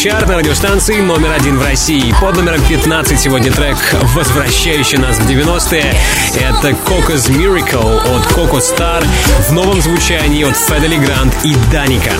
Это 0.00 0.08
Top 0.08 0.08
Club 0.08 0.18
Chart 0.18 0.28
на 0.28 0.36
радиостанции 0.38 1.00
номер 1.02 1.30
один 1.32 1.58
в 1.58 1.62
России. 1.62 2.14
Под 2.22 2.36
номером 2.36 2.62
15 2.62 3.20
сегодня 3.20 3.52
трек, 3.52 3.76
возвращающий 4.14 4.96
нас 4.96 5.18
в 5.18 5.28
90-е. 5.28 5.94
Это 6.36 6.70
Coco's 6.70 7.28
Miracle 7.28 7.98
от 8.16 8.26
Coco 8.32 8.60
Star 8.60 9.06
в 9.46 9.52
новом 9.52 9.82
звучании 9.82 10.44
от 10.44 10.56
Fedde 10.56 10.85
Le 10.85 10.96
Grand 10.96 11.34
и 11.44 11.54
Dannic 11.70 12.01
а. 12.01 12.12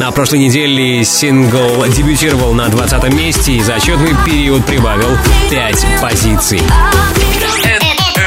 На 0.00 0.10
прошлой 0.10 0.40
неделе 0.40 1.04
сингл 1.04 1.86
дебютировал 1.86 2.54
на 2.54 2.68
20 2.70 3.12
месте 3.12 3.52
и 3.52 3.62
за 3.62 3.76
отчетный 3.76 4.16
период 4.26 4.66
прибавил 4.66 5.16
5 5.50 5.86
позиций. 6.02 6.60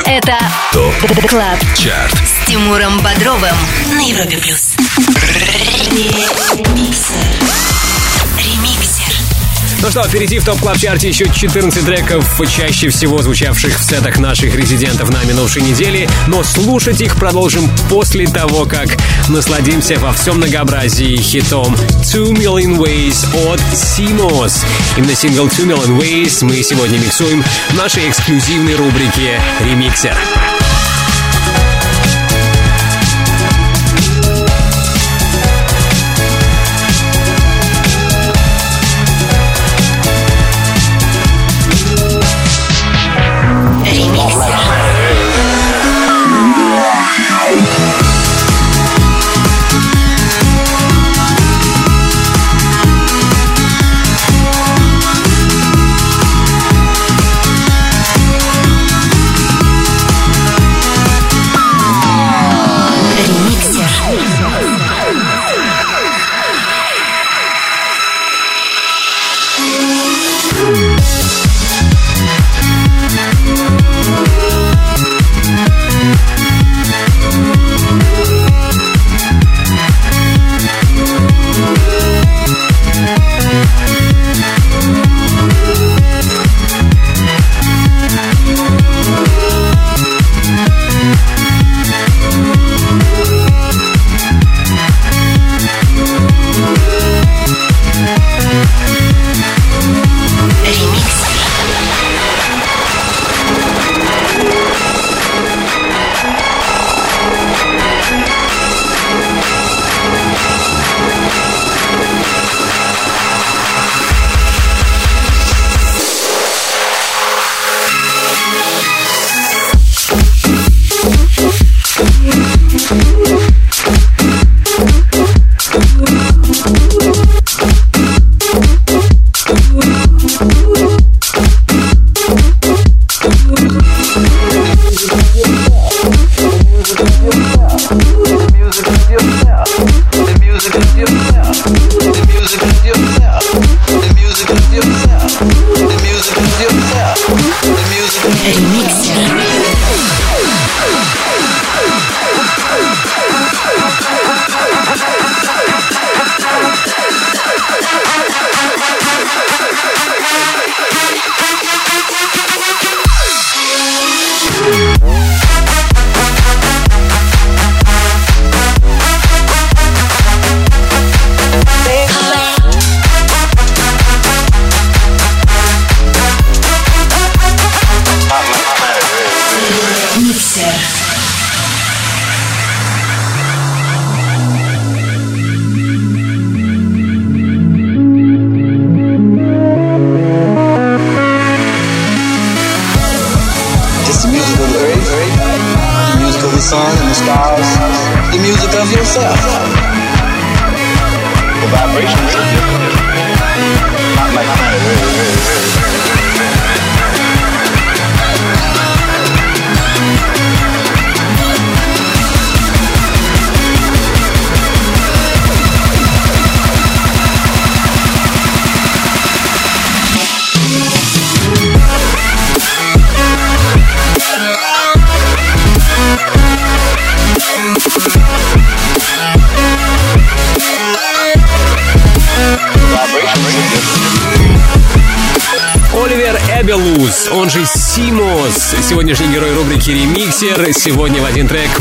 Это 0.06 0.38
Top 0.72 1.30
Club 1.30 1.60
Chart. 1.76 2.14
с 2.14 2.48
Тимуром 2.48 3.00
Бодровым 3.02 3.56
на 3.94 4.02
Европе 4.02 4.38
плюс. 4.38 4.76
Ну 9.82 9.90
что, 9.90 10.04
впереди 10.04 10.38
в 10.38 10.46
Top 10.46 10.60
Club 10.60 10.78
Chart 10.78 11.04
е 11.04 11.10
еще 11.10 11.26
14 11.28 11.84
треков, 11.84 12.40
чаще 12.48 12.90
всего 12.90 13.20
звучавших 13.24 13.80
в 13.80 13.84
сетах 13.84 14.20
наших 14.20 14.56
резидентов 14.56 15.10
на 15.10 15.24
минувшей 15.24 15.64
неделе, 15.64 16.08
но 16.28 16.44
слушать 16.44 17.02
их 17.02 17.16
продолжим 17.16 17.68
после 17.90 18.28
того, 18.28 18.66
как 18.66 18.90
насладимся 19.28 19.98
во 19.98 20.14
всем 20.14 20.38
многообразии 20.38 21.16
хитом 21.18 21.74
Two 22.04 22.32
Million 22.32 22.78
Ways 22.78 23.26
от 23.52 23.60
C-Mos. 23.74 24.64
Именно 24.98 25.16
сингл 25.16 25.48
Two 25.48 25.66
Million 25.66 26.00
Ways 26.00 26.46
мы 26.46 26.62
сегодня 26.62 27.00
миксуем 27.00 27.44
в 27.70 27.74
нашей 27.76 28.08
эксклюзивной 28.08 28.76
рубрике. 28.76 29.42
Ремиксер. 29.62 30.16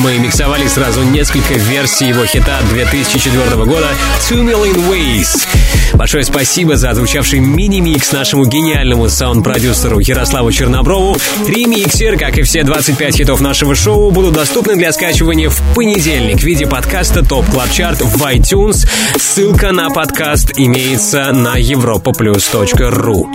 Мы 0.00 0.18
миксовали 0.18 0.66
сразу 0.66 1.02
несколько 1.02 1.54
версий 1.54 2.08
его 2.08 2.24
хита 2.24 2.58
2004 2.70 3.64
года 3.64 3.88
«Two 4.28 4.42
Million 4.42 4.74
Ways». 4.90 5.46
Большое 5.94 6.24
спасибо 6.24 6.76
за 6.76 6.90
отзвучавший 6.90 7.40
мини-микс 7.40 8.12
нашему 8.12 8.46
гениальному 8.46 9.08
саунд-продюсеру 9.08 9.98
Ярославу 9.98 10.52
Черноброву. 10.52 11.18
Ремиксер, 11.46 12.18
как 12.18 12.38
и 12.38 12.42
все 12.42 12.62
25 12.62 13.16
хитов 13.16 13.40
нашего 13.40 13.74
шоу, 13.74 14.10
будут 14.10 14.34
доступны 14.34 14.76
для 14.76 14.92
скачивания 14.92 15.50
в 15.50 15.60
понедельник 15.74 16.38
в 16.38 16.44
виде 16.44 16.66
подкаста 16.66 17.22
Top 17.24 17.46
Club 17.50 17.70
Chart 17.70 18.00
в 18.00 18.22
iTunes. 18.22 18.88
Ссылка 19.18 19.72
на 19.72 19.90
подкаст 19.90 20.52
имеется 20.56 21.32
на 21.32 21.60
europaplus.ru. 21.60 23.26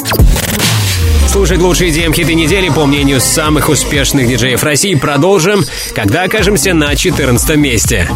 слушать 1.36 1.60
лучшие 1.60 1.92
EDM-хиты 1.92 2.34
недели 2.34 2.70
по 2.70 2.86
мнению 2.86 3.20
самых 3.20 3.68
успешных 3.68 4.26
диджеев 4.26 4.64
России 4.64 4.96
продолжим, 4.96 5.66
когда 5.94 6.24
окажемся 6.24 6.74
на 6.74 6.96
14 6.96 7.58
месте. 7.58 8.10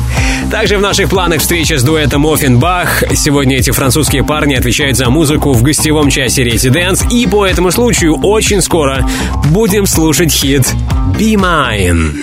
Также 0.49 0.78
в 0.78 0.82
наших 0.82 1.09
планах 1.09 1.41
встреча 1.41 1.78
с 1.78 1.84
дуэтом 1.84 2.26
Оффенбах. 2.26 3.03
Сегодня 3.15 3.57
эти 3.57 3.72
французские 3.72 4.24
парни 4.24 4.55
отвечают 4.55 4.95
за 4.95 5.09
музыку 5.09 5.51
в 5.51 5.61
гостевом 5.63 6.09
часе 6.09 6.45
Residence, 6.45 7.11
и 7.11 7.28
по 7.28 7.45
этому 7.45 7.72
случаю 7.72 8.15
очень 8.24 8.61
скоро 8.61 9.05
будем 9.51 9.86
слушать 9.86 10.32
хит 10.32 10.74
«Be 11.17 11.34
Mine». 11.34 12.13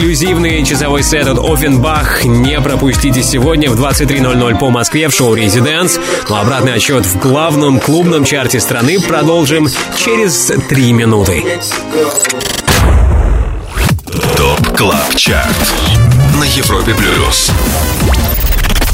Эксклюзивный 0.00 0.64
часовой 0.64 1.02
сет 1.02 1.28
от 1.28 1.38
Оффенбах 1.38 2.24
не 2.24 2.58
пропустите 2.62 3.22
сегодня 3.22 3.70
в 3.70 3.78
23.00 3.78 4.58
по 4.58 4.70
Москве 4.70 5.08
в 5.08 5.12
шоу 5.12 5.34
«Residence». 5.34 6.00
Но 6.30 6.40
обратный 6.40 6.72
отсчет 6.72 7.04
в 7.04 7.18
главном 7.18 7.78
клубном 7.78 8.24
чарте 8.24 8.60
страны 8.60 8.98
продолжим 8.98 9.68
через 10.02 10.52
три 10.70 10.94
минуты. 10.94 11.44
Top 14.38 14.74
Club 14.74 15.16
Chart 15.16 15.72
на 16.40 16.44
Европе 16.44 16.94
Плюс. 16.94 17.50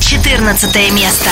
14 0.01 0.93
место. 0.93 1.31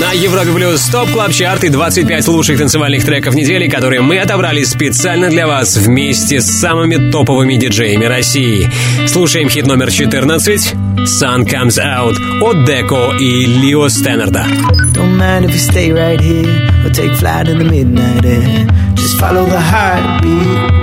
На 0.00 0.12
Европе 0.12 0.52
Плюс 0.52 0.82
Top 0.90 1.10
Club 1.10 1.32
Chart 1.32 1.64
и 1.64 1.70
25 1.70 2.28
лучших 2.28 2.58
танцевальных 2.58 3.04
треков 3.04 3.34
недели, 3.34 3.68
которые 3.68 4.00
мы 4.00 4.18
отобрали 4.18 4.62
специально 4.62 5.28
для 5.28 5.48
вас 5.48 5.76
вместе 5.76 6.40
с 6.40 6.60
самыми 6.60 7.10
топовыми 7.10 7.56
диджеями 7.56 8.04
России. 8.04 8.70
Слушаем 9.08 9.48
хит 9.48 9.66
номер 9.66 9.90
14 9.90 10.74
Sun 10.98 11.44
Comes 11.44 11.78
Out 11.78 12.16
от 12.40 12.64
Деко 12.64 13.16
и 13.18 13.44
Лио 13.44 13.88
Стэннерда. 13.88 14.46
Don't 14.94 15.16
mind 15.18 15.44
if 15.46 15.50
you 15.50 15.58
stay 15.58 15.90
right 15.90 16.20
here 16.20 16.46
or 16.84 16.90
take 16.90 17.12
flight 17.16 17.48
in 17.48 17.58
the 17.58 17.64
midnight 17.64 18.24
air. 18.24 18.66
Just 18.94 19.18
follow 19.18 19.46
the 19.46 19.60
heartbeat. 19.60 20.78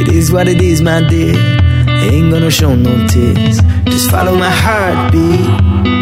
It 0.00 0.08
is 0.08 0.32
what 0.32 0.48
it 0.48 0.62
is, 0.62 0.80
my 0.80 1.02
dear. 1.06 1.36
Ain't 2.10 2.30
gonna 2.30 2.50
show 2.50 2.74
no 2.74 3.06
tears. 3.08 3.60
Just 3.84 4.10
follow 4.10 4.34
my 4.36 4.50
heartbeat. 4.50 5.97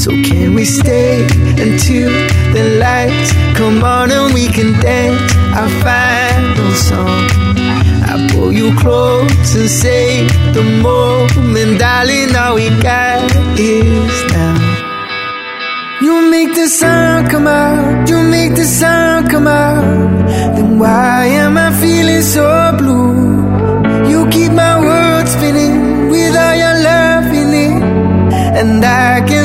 So 0.00 0.12
can 0.12 0.54
we 0.54 0.64
stay 0.64 1.24
until 1.24 2.10
the 2.56 2.78
lights 2.80 3.32
come 3.58 3.84
on 3.84 4.10
and 4.10 4.32
we 4.32 4.48
can 4.48 4.72
dance 4.80 5.32
our 5.54 5.68
final 5.84 6.72
song? 6.72 7.24
I 8.08 8.26
pull 8.32 8.50
you 8.50 8.74
close 8.78 9.54
and 9.54 9.68
say 9.68 10.26
the 10.56 10.62
moment, 10.80 11.78
darling, 11.78 12.34
all 12.34 12.54
we 12.54 12.70
got 12.80 13.30
is 13.60 14.32
now. 14.32 14.56
You 16.00 16.30
make 16.30 16.54
the 16.54 16.68
sound 16.68 17.30
come 17.30 17.46
out, 17.46 18.08
you 18.08 18.22
make 18.22 18.54
the 18.54 18.64
sound 18.64 19.28
come 19.30 19.46
out. 19.46 20.26
Then 20.56 20.78
why 20.78 21.26
am 21.26 21.58
I 21.58 21.78
feeling 21.78 22.22
so 22.22 22.74
blue? 22.78 24.08
You 24.10 24.26
keep 24.30 24.52
my 24.52 24.80
world 24.80 25.28
spinning 25.28 26.08
with 26.08 26.34
all 26.34 26.54
your 26.54 26.76
love 26.88 27.26
in 27.34 27.52
it. 27.52 27.82
And 28.60 28.84
I 28.84 29.20
can't 29.26 29.39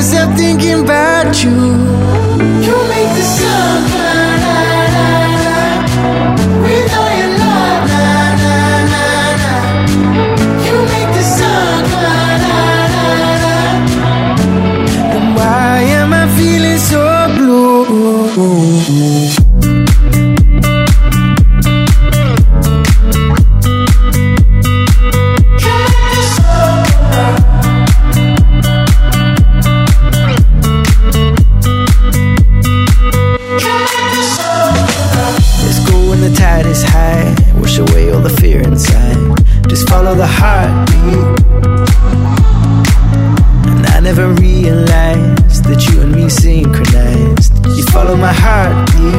And 43.70 43.86
I 43.86 44.00
never 44.00 44.28
realized 44.34 45.64
that 45.64 45.86
you 45.88 46.02
and 46.02 46.12
me 46.14 46.28
synchronized. 46.28 47.52
You 47.76 47.84
follow 47.84 48.16
my 48.16 48.32
heartbeat. 48.32 49.14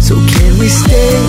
So 0.00 0.14
can 0.14 0.58
we 0.58 0.68
stay 0.68 1.23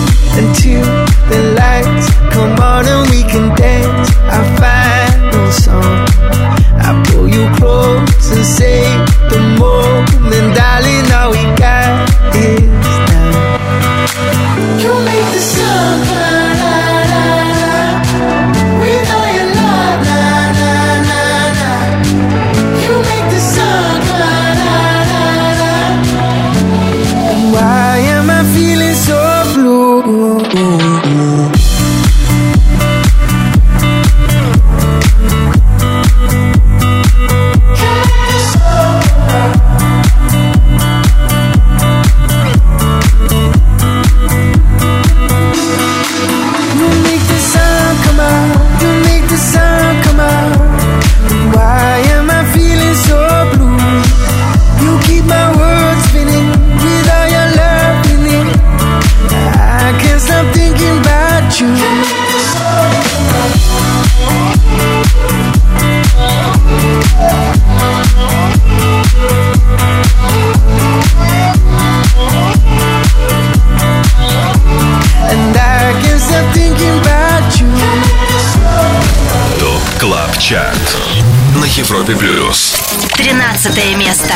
Европе 81.78 82.16
Плюс. 82.16 82.74
13 83.18 83.96
место. 83.96 84.34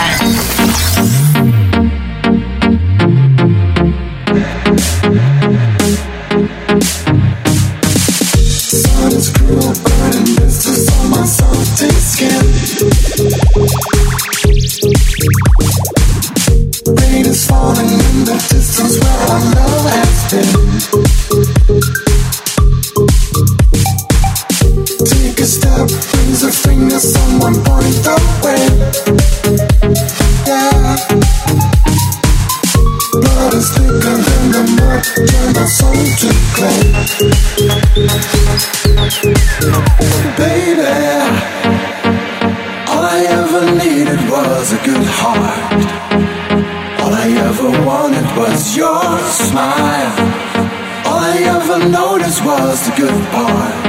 Was 52.70 52.86
the 52.86 52.94
good 52.94 53.24
part. 53.32 53.79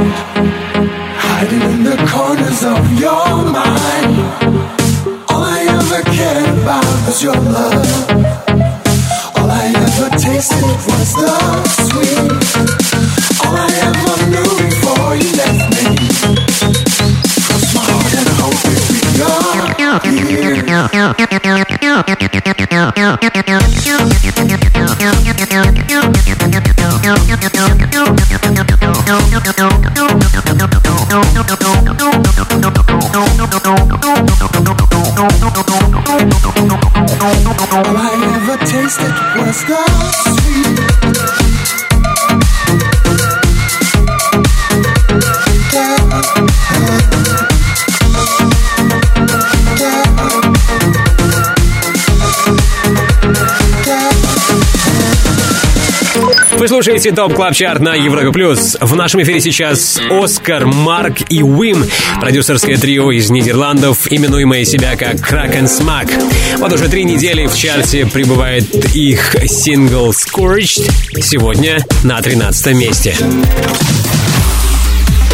Слушаете 56.84 57.12
Top 57.12 57.36
Club 57.36 57.54
Chart 57.54 57.80
на 57.80 57.94
Европе 57.94 58.32
Плюс. 58.32 58.76
В 58.82 58.96
нашем 58.96 59.22
эфире 59.22 59.40
сейчас 59.40 60.02
Оскар, 60.10 60.66
Марк 60.66 61.18
и 61.30 61.44
Вим, 61.44 61.86
продюсерское 62.20 62.76
трио 62.76 63.12
из 63.12 63.30
Нидерландов, 63.30 64.12
именуемое 64.12 64.66
себя 64.66 64.96
как 64.96 65.18
Kraak & 65.18 65.66
Smaak. 65.66 66.12
Вот 66.58 66.74
уже 66.74 66.90
три 66.90 67.04
недели 67.04 67.46
в 67.46 67.56
чарте 67.56 68.08
пребывает 68.08 68.96
их 68.96 69.36
сингл 69.46 70.10
Scorched, 70.10 70.90
сегодня 71.22 71.86
на 72.04 72.20
13 72.20 72.76
месте. 72.76 73.16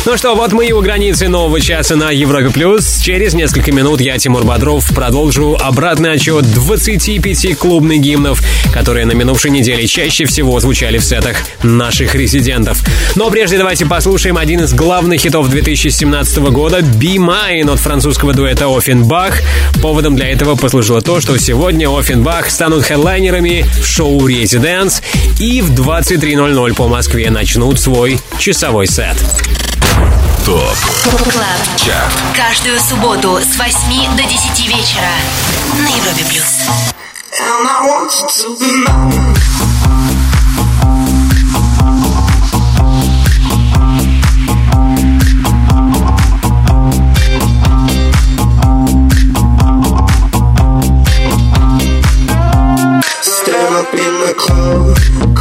Ну 0.06 0.16
что, 0.16 0.36
вот 0.36 0.54
мы 0.54 0.68
и 0.68 0.72
у 0.72 0.82
границы 0.82 1.28
нового 1.28 1.60
часа 1.60 1.96
на 1.96 2.12
Европе 2.12 2.50
Плюс. 2.50 3.00
Через 3.02 3.34
несколько 3.34 3.72
минут 3.74 4.00
я, 4.00 4.18
Тимур 4.18 4.46
Бодров, 4.46 4.88
продолжу 4.96 5.58
обратный 5.60 6.14
отсчет 6.14 6.50
25 6.54 7.58
клубных 7.58 8.00
гимнов, 8.00 8.42
которые 8.74 9.06
на 9.06 9.12
минувшей 9.12 9.52
неделе 9.52 9.86
чаще 9.86 10.26
всего 10.26 10.60
звучали 10.60 10.98
в 10.98 11.04
сетах 11.04 11.38
наших 11.62 12.16
резидентов. 12.16 12.82
Но 13.16 13.30
прежде 13.30 13.58
давайте 13.58 13.86
послушаем 13.86 14.38
один 14.38 14.62
из 14.62 14.74
главных 14.74 15.20
хитов 15.20 15.50
2017 15.50 16.38
года 16.38 16.80
«Be 16.80 17.18
Mine» 17.18 17.70
от 17.72 17.80
французского 17.80 18.34
дуэта 18.34 18.68
Ofenbach. 18.68 19.42
Поводом 19.82 20.16
для 20.16 20.30
этого 20.30 20.56
послужило 20.56 21.02
то, 21.02 21.20
что 21.20 21.38
сегодня 21.38 21.90
Ofenbach 21.90 22.50
станут 22.50 22.86
хедлайнерами 22.86 23.66
в 23.82 23.86
шоу 23.86 24.26
«Residance» 24.26 25.02
и 25.40 25.62
в 25.62 25.72
23.00 25.72 26.76
по 26.76 26.88
Москве 26.88 27.30
начнут 27.30 27.80
свой 27.80 28.20
часовой 28.40 28.88
сет. 28.88 29.18
Top 30.48 30.78
Club. 31.30 31.60
Chart 31.76 32.14
Каждую 32.34 32.80
субботу 32.80 33.42
с 33.42 33.58
8 33.58 34.16
до 34.16 34.24
10 34.24 34.68
вечера 34.70 35.12
на 35.78 35.90
Европе 35.90 36.24
плюс. 36.30 36.62
And 37.38 37.68
I 37.68 37.86
want 37.86 38.10
you 38.16 38.28
to 38.30 38.56
be 38.58 38.72
mine. 38.86 39.36
Stand 53.22 53.76
up 53.76 53.94
in 53.94 54.14
the 54.22 54.34
club, 54.38 55.37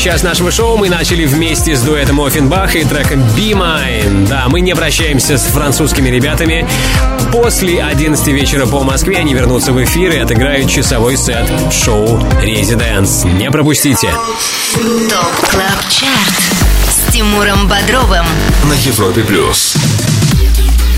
час 0.00 0.22
нашего 0.22 0.50
шоу 0.50 0.78
мы 0.78 0.88
начали 0.88 1.26
вместе 1.26 1.76
с 1.76 1.82
дуэтом 1.82 2.22
Ofenbach 2.22 2.74
и 2.74 2.84
треком 2.84 3.20
Be 3.36 3.52
Mine. 3.52 4.26
Да, 4.28 4.46
мы 4.48 4.62
не 4.62 4.74
прощаемся 4.74 5.36
с 5.36 5.42
французскими 5.42 6.08
ребятами. 6.08 6.66
После 7.30 7.82
11 7.82 8.26
вечера 8.28 8.64
по 8.64 8.82
Москве 8.82 9.18
они 9.18 9.34
вернутся 9.34 9.72
в 9.72 9.84
эфир 9.84 10.12
и 10.12 10.16
отыграют 10.16 10.70
часовой 10.70 11.18
сет 11.18 11.46
шоу 11.70 12.18
«Residance». 12.40 13.24
Не 13.24 13.50
пропустите. 13.50 14.08
Top 15.10 15.50
Club 15.50 15.88
Chart 15.90 16.50
с 16.88 17.12
Тимуром 17.12 17.68
Бодровым. 17.68 18.24
На 18.64 18.72
Европе 18.72 19.22
Плюс 19.22 19.76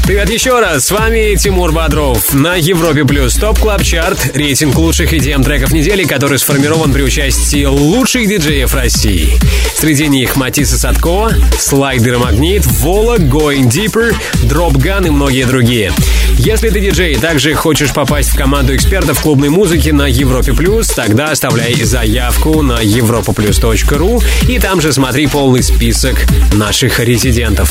Привет 0.05 0.31
еще 0.31 0.59
раз, 0.59 0.87
с 0.87 0.91
вами 0.91 1.37
Тимур 1.37 1.71
Бодров. 1.71 2.35
На 2.35 2.57
Европе 2.57 3.05
Плюс 3.05 3.35
Top 3.37 3.61
Club 3.61 3.85
Chart, 3.85 4.33
рейтинг 4.35 4.77
лучших 4.77 5.13
EDM 5.13 5.45
треков 5.45 5.71
недели, 5.73 6.03
который 6.03 6.39
сформирован 6.41 6.93
при 6.93 7.03
участии 7.03 7.65
лучших 7.65 8.27
диджеев 8.27 8.75
России. 8.75 9.39
Среди 9.77 10.09
них 10.09 10.35
Матисса 10.35 10.77
Садко, 10.77 11.31
Слайдер 11.57 12.19
Магнит, 12.19 12.67
Вола, 12.67 13.19
Going 13.19 13.71
Deeper, 13.71 14.13
Drop 14.43 14.73
Gun 14.73 15.07
и 15.07 15.11
многие 15.11 15.45
другие. 15.45 15.93
Если 16.45 16.70
ты 16.70 16.80
диджей 16.80 17.12
и 17.12 17.16
также 17.18 17.55
хочешь 17.55 17.93
попасть 17.93 18.30
в 18.30 18.36
команду 18.36 18.74
экспертов 18.74 19.20
клубной 19.20 19.49
музыки 19.49 19.90
на 19.90 20.09
Европе 20.09 20.53
Плюс, 20.53 20.88
тогда 20.88 21.26
оставляй 21.26 21.72
заявку 21.84 22.62
на 22.62 22.82
europaplus.ru 22.82 24.20
и 24.49 24.59
там 24.59 24.80
же 24.80 24.93
смотри 24.93 25.28
полный 25.28 25.62
список 25.62 26.16
наших 26.53 26.99
резидентов. 26.99 27.70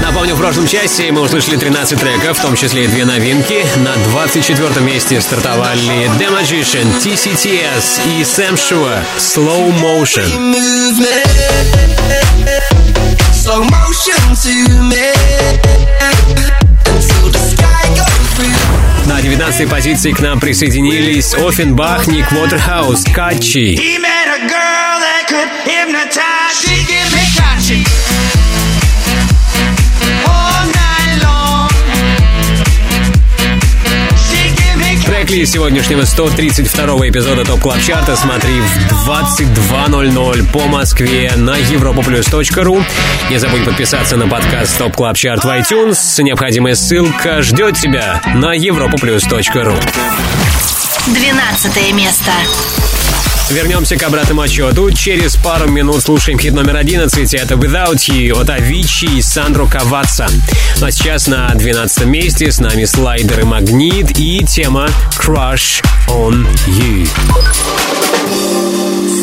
Напомню, 0.00 0.34
в 0.34 0.38
прошлом 0.38 0.66
части 0.66 1.10
мы 1.10 1.20
услышали 1.20 1.58
13 1.58 2.00
треков, 2.00 2.38
в 2.38 2.40
том 2.40 2.56
числе 2.56 2.84
и 2.84 2.88
две 2.88 3.04
новинки. 3.04 3.66
На 3.76 3.96
24 4.12 4.80
месте 4.80 5.20
стартовали 5.20 6.10
The 6.18 6.30
Magician, 6.30 6.86
TCTS 7.04 8.00
и 8.06 8.22
Sam 8.22 8.54
Shua 8.54 9.02
Slow 9.18 9.70
Motion. 9.78 10.56
Slow 13.30 13.62
motion 13.64 14.34
to 14.42 14.82
me 14.88 16.61
19 19.32 19.66
позиции 19.70 20.12
к 20.12 20.20
нам 20.20 20.38
присоединились 20.38 21.32
Ofenbach, 21.32 22.06
Ник 22.06 22.30
Уотерхаус, 22.32 23.02
Katchi. 23.14 23.76
Трек-лист 35.32 35.54
сегодняшнего 35.54 36.04
132 36.04 37.08
эпизода 37.08 37.42
Top 37.42 37.60
Club 37.60 37.80
Chart 37.80 38.10
а 38.10 38.16
смотри 38.16 38.52
в 38.60 39.08
22.00 39.08 40.52
по 40.52 40.66
Москве 40.66 41.32
на 41.36 41.58
europaplus.ru. 41.58 42.84
Не 43.30 43.38
забудь 43.38 43.64
подписаться 43.64 44.18
на 44.18 44.28
подкаст 44.28 44.76
Top 44.76 44.94
Club 44.94 45.16
Chart 45.16 45.42
в 45.42 45.48
iTunes. 45.48 46.22
Необходимая 46.22 46.74
ссылка 46.74 47.40
ждет 47.40 47.78
тебя 47.78 48.20
на 48.34 48.54
europaplus.ru. 48.54 49.74
12 51.06 51.94
место. 51.94 52.32
Вернемся 53.52 53.96
к 53.96 54.02
обратному 54.02 54.40
отсчету. 54.40 54.90
Через 54.92 55.36
пару 55.36 55.68
минут 55.68 56.02
слушаем 56.02 56.38
хит 56.38 56.54
номер 56.54 56.76
11. 56.76 57.34
Это 57.34 57.54
Without 57.54 57.96
You 57.96 58.40
от 58.40 58.48
Avicii 58.48 59.18
и 59.18 59.22
Сандро 59.22 59.66
Каваца. 59.66 60.26
Ну 60.80 60.86
а 60.86 60.90
сейчас 60.90 61.26
на 61.26 61.54
12 61.54 62.06
месте 62.06 62.50
с 62.50 62.60
нами 62.60 62.86
слайдер 62.86 63.40
и 63.40 63.44
магнит 63.44 64.18
и 64.18 64.42
тема 64.46 64.88
Crush 65.18 65.84
on 66.08 66.46
You. 66.66 67.06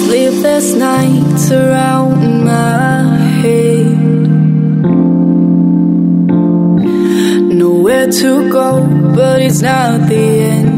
Sleepless 0.06 0.76
nights 0.76 1.52
around 1.52 2.44
my 2.46 3.18
head. 3.42 3.98
Nowhere 7.52 8.12
to 8.12 8.50
go, 8.52 8.86
but 9.16 9.42
it's 9.42 9.62
not 9.62 10.08
the 10.08 10.16
end. 10.16 10.69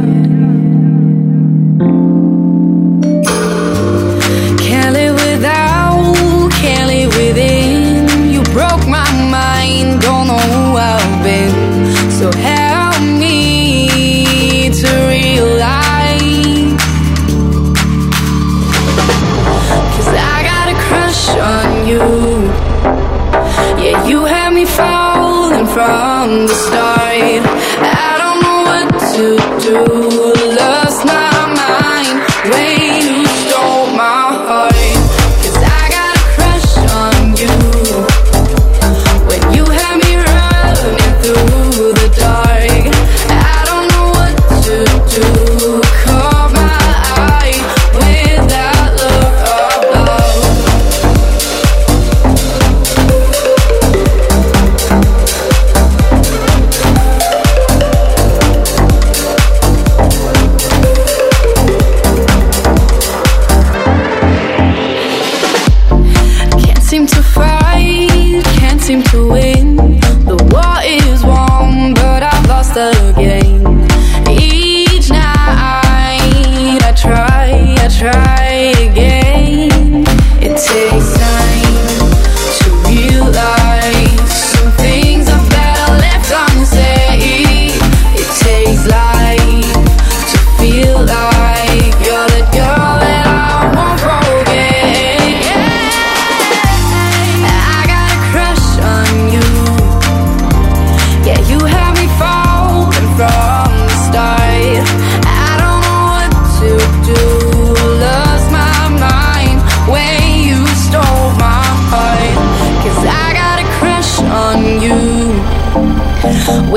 From 25.92 26.48
the 26.48 26.56
start. 26.56 27.44
I 27.84 28.11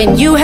When 0.05 0.19
you 0.19 0.35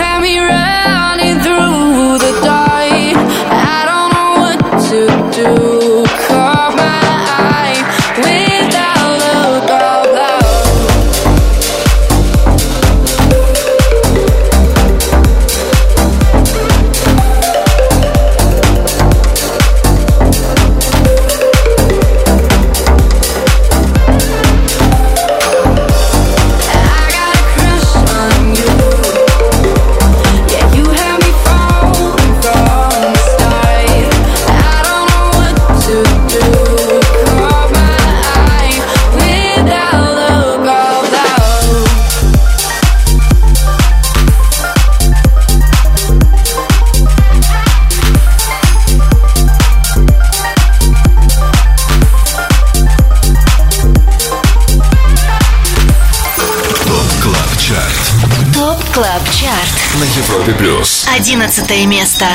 Пятое 61.71 61.87
место. 61.87 62.25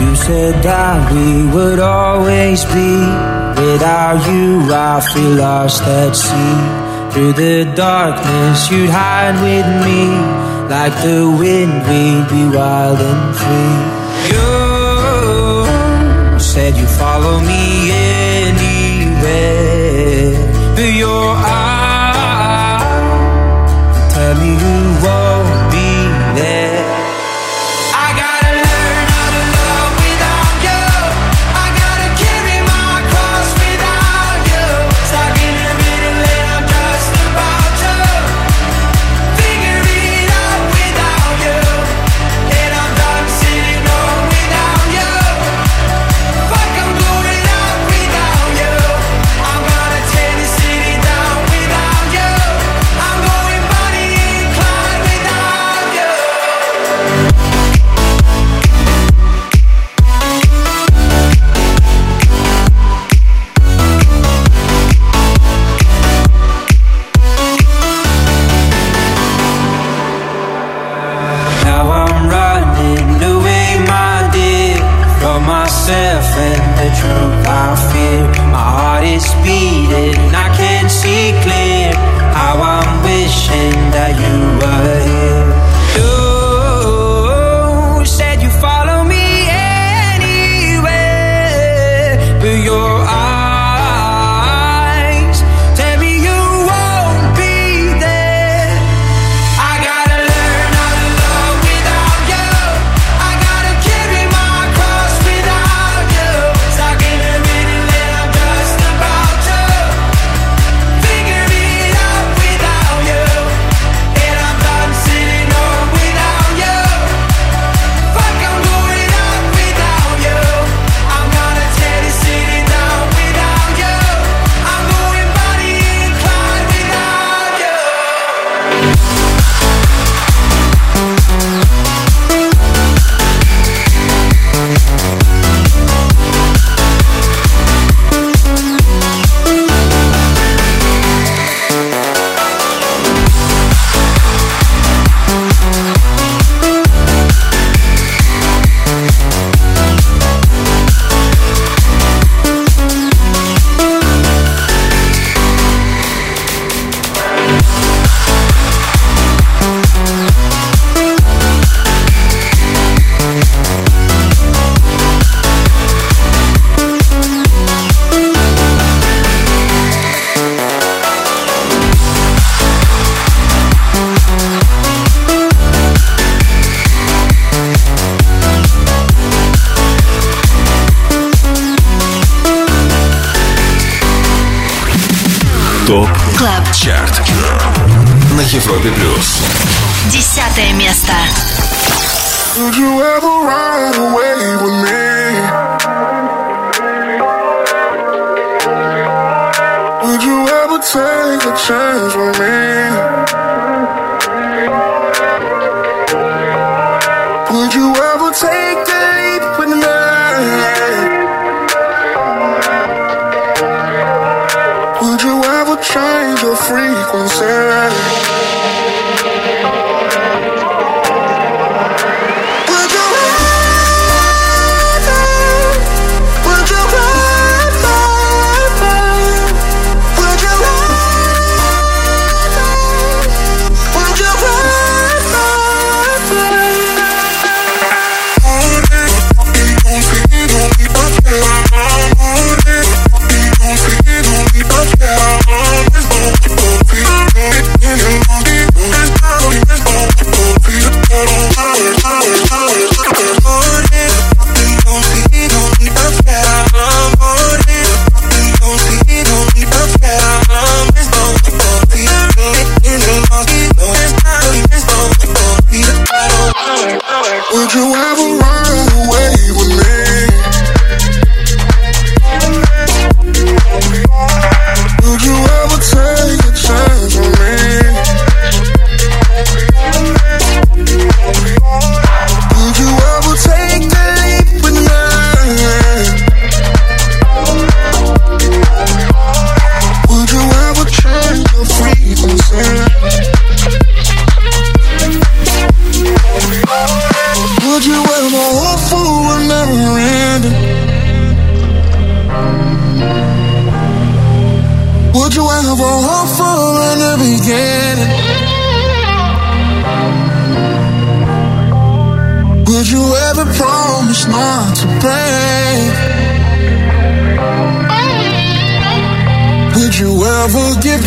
You 0.00 0.16
said 0.16 0.62
that 0.64 1.12
we 1.12 1.46
would 1.46 1.78
always 1.78 2.64
be. 2.64 2.98
Without 3.54 4.18
you 4.28 4.66
I 4.68 5.00
feel 5.00 5.36
lost 5.36 5.84
at 5.84 6.16
sea. 6.16 7.12
Through 7.12 7.34
the 7.34 7.72
darkness 7.76 8.68
you'd 8.68 8.90
hide 8.90 9.40
with 9.40 9.84
me. 9.86 10.53
Like 10.68 10.94
the 11.02 11.28
wind, 11.38 11.72
we'd 11.88 12.28
be 12.28 12.44
wild 12.56 12.98
and 13.00 13.36
free. 13.40 13.78
You 14.30 14.48
said 16.38 16.76
you 16.76 16.86
follow 16.86 17.40
me. 17.40 17.88
Yeah. 17.88 18.03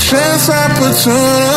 Chance 0.07 0.49
opportunity? 0.49 1.56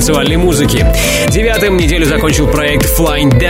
Танцевальной 0.00 0.38
музыки. 0.38 0.89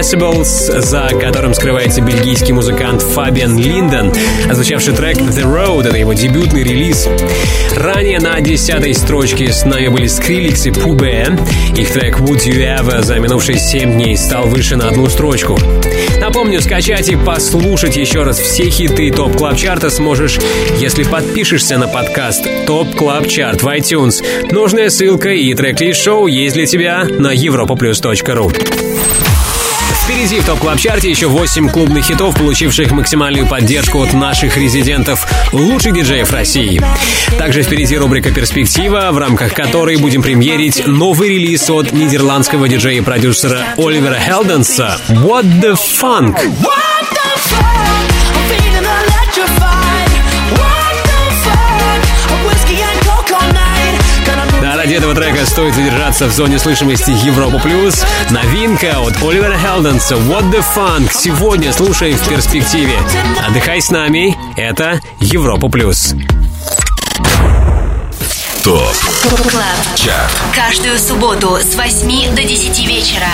Decibels, 0.00 0.80
за 0.80 1.10
которым 1.20 1.52
скрывается 1.52 2.00
бельгийский 2.00 2.54
музыкант 2.54 3.02
Фабиан 3.02 3.58
Линден, 3.58 4.10
озвучавший 4.48 4.94
трек 4.94 5.18
The 5.18 5.42
Road, 5.42 5.86
это 5.86 5.98
его 5.98 6.14
дебютный 6.14 6.62
релиз. 6.62 7.06
Ранее 7.76 8.18
на 8.18 8.40
десятой 8.40 8.94
строчке 8.94 9.52
с 9.52 9.66
нами 9.66 9.88
были 9.88 10.06
Skrillex 10.06 10.68
и 10.68 10.70
Poo 10.70 10.95
Bear. 10.95 11.36
Их 11.76 11.90
трек 11.92 12.18
Would 12.18 12.46
You 12.46 12.80
Ever 12.80 13.02
за 13.02 13.18
минувшие 13.18 13.58
7 13.58 13.92
дней 13.92 14.16
стал 14.16 14.46
выше 14.46 14.76
на 14.76 14.88
одну 14.88 15.06
строчку. 15.10 15.58
Напомню, 16.18 16.62
скачать 16.62 17.10
и 17.10 17.16
послушать 17.16 17.98
еще 17.98 18.22
раз 18.22 18.38
все 18.38 18.70
хиты 18.70 19.10
Top 19.10 19.36
Club 19.36 19.58
Chart 19.58 19.85
а 19.85 19.90
сможешь, 19.90 20.38
если 20.78 21.04
подпишешься 21.04 21.76
на 21.76 21.88
подкаст 21.88 22.48
Top 22.66 22.94
Club 22.94 23.28
Chart 23.28 23.62
в 23.62 23.66
iTunes. 23.66 24.24
Нужная 24.50 24.88
ссылка 24.88 25.28
и 25.28 25.52
трек-лист 25.52 26.00
шоу 26.00 26.26
есть 26.26 26.54
для 26.54 26.64
тебя 26.64 27.04
на 27.04 27.34
europaplus.ru. 27.34 28.79
Впереди 30.20 30.40
в 30.40 30.44
Top 30.44 30.58
Club 30.58 30.78
Chart 30.78 31.03
е 31.03 31.08
еще 31.08 31.28
8 31.28 31.70
клубных 31.70 32.04
хитов, 32.04 32.36
получивших 32.36 32.90
максимальную 32.90 33.46
поддержку 33.46 34.02
от 34.02 34.12
наших 34.12 34.58
резидентов, 34.58 35.26
лучших 35.50 35.94
диджеев 35.94 36.30
России. 36.30 36.78
Также 37.38 37.62
впереди 37.62 37.96
рубрика 37.96 38.30
«Перспектива», 38.30 39.08
в 39.12 39.16
рамках 39.16 39.54
которой 39.54 39.96
будем 39.96 40.20
премьерить 40.20 40.86
новый 40.86 41.30
релиз 41.30 41.70
от 41.70 41.92
нидерландского 41.92 42.68
диджея 42.68 42.98
и 42.98 43.00
продюсера 43.00 43.62
Оливера 43.78 44.18
Хелденса 44.18 45.00
«What 45.08 45.46
the 45.62 45.74
Funk». 45.74 46.38
Да, 54.60 54.76
ради 54.76 54.94
этого 54.94 55.14
трека 55.14 55.29
стоит 55.50 55.74
задержаться 55.74 56.26
в 56.26 56.32
зоне 56.32 56.60
слышимости 56.60 57.10
Европа 57.26 57.58
Плюс. 57.58 58.04
Новинка 58.30 59.00
от 59.00 59.20
Оливера 59.20 59.58
Хелденса 59.58 60.14
«What 60.14 60.48
the 60.52 60.64
Funk» 60.76 61.10
сегодня 61.12 61.72
слушай 61.72 62.12
в 62.12 62.28
перспективе. 62.28 62.96
Отдыхай 63.48 63.82
с 63.82 63.90
нами, 63.90 64.38
это 64.56 65.00
Европа 65.18 65.68
Плюс. 65.68 66.14
Top 68.62 68.94
Club. 69.50 69.64
Chart. 69.96 70.30
Каждую 70.54 70.96
субботу 70.98 71.56
с 71.56 71.74
8 71.74 72.34
до 72.36 72.44
10 72.44 72.86
вечера 72.86 73.26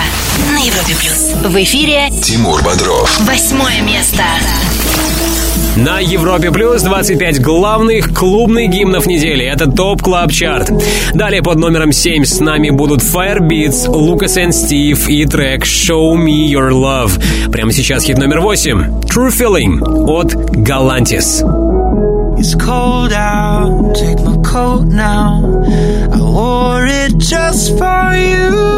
на 0.51 0.57
Европе 0.57 0.95
Плюс. 0.95 1.33
В 1.43 1.63
эфире 1.63 2.09
Тимур 2.23 2.63
Бодров. 2.63 3.15
восьмое 3.19 3.81
место. 3.81 4.23
На 5.85 5.99
Европе 5.99 6.49
Плюс 6.51 6.81
25 6.81 7.39
главных 7.39 8.11
клубных 8.11 8.69
гимнов 8.69 9.05
недели. 9.05 9.45
Это 9.45 9.69
Top 9.69 10.01
Club 10.01 10.31
Chart. 10.31 10.71
Далее 11.13 11.43
под 11.43 11.59
номером 11.59 11.91
7 11.91 12.25
с 12.25 12.39
нами 12.39 12.71
будут 12.71 13.01
Firebeats, 13.01 13.87
Lucas 13.87 14.37
and 14.37 14.49
Steve 14.49 15.07
и 15.07 15.25
трек 15.25 15.65
Show 15.65 16.15
Me 16.15 16.47
Your 16.47 16.71
Love. 16.71 17.51
Прямо 17.51 17.71
сейчас 17.71 18.03
хит 18.03 18.17
номер 18.17 18.39
8. 18.39 19.01
True 19.03 19.29
Feeling 19.29 19.79
от 20.07 20.33
Galantis. 20.33 21.43
It's 22.39 22.53
cold 22.55 23.13
out, 23.13 23.95
take 23.95 24.19
my 24.23 24.37
coat 24.43 24.85
now. 24.85 25.63
I 26.13 26.21
wore 26.21 26.85
it 26.85 27.17
just 27.17 27.77
for 27.77 28.13
you. 28.15 28.76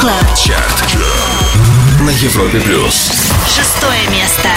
Клаб. 0.00 0.34
Чарт. 0.34 0.96
На 2.00 2.08
Европе 2.08 2.58
Плюс. 2.60 3.10
Шестое 3.46 4.08
место. 4.08 4.48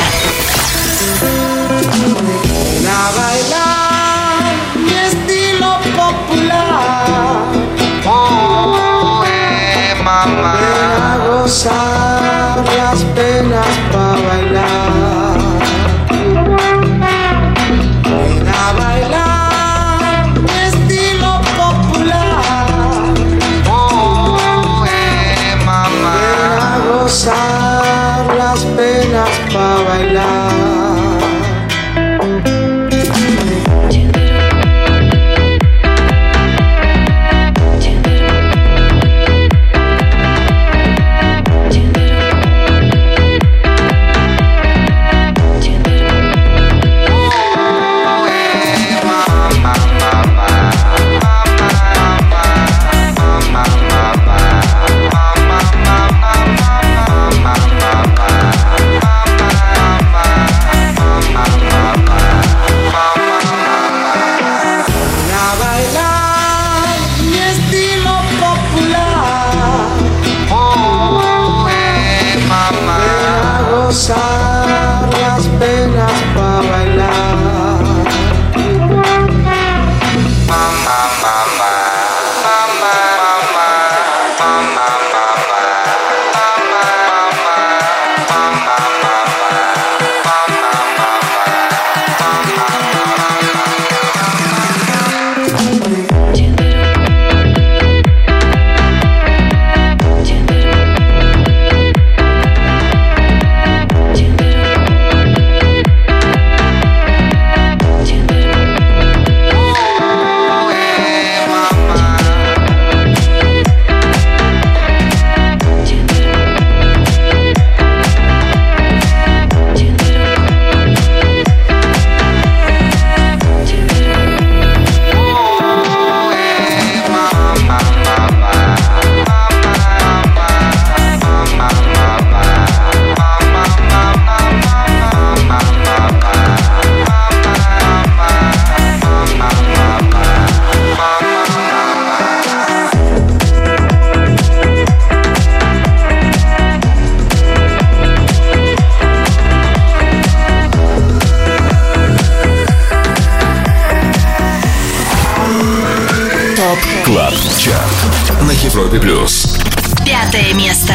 Европе 158.69 159.01
плюс. 159.01 159.57
Пятое 160.05 160.53
место. 160.55 160.93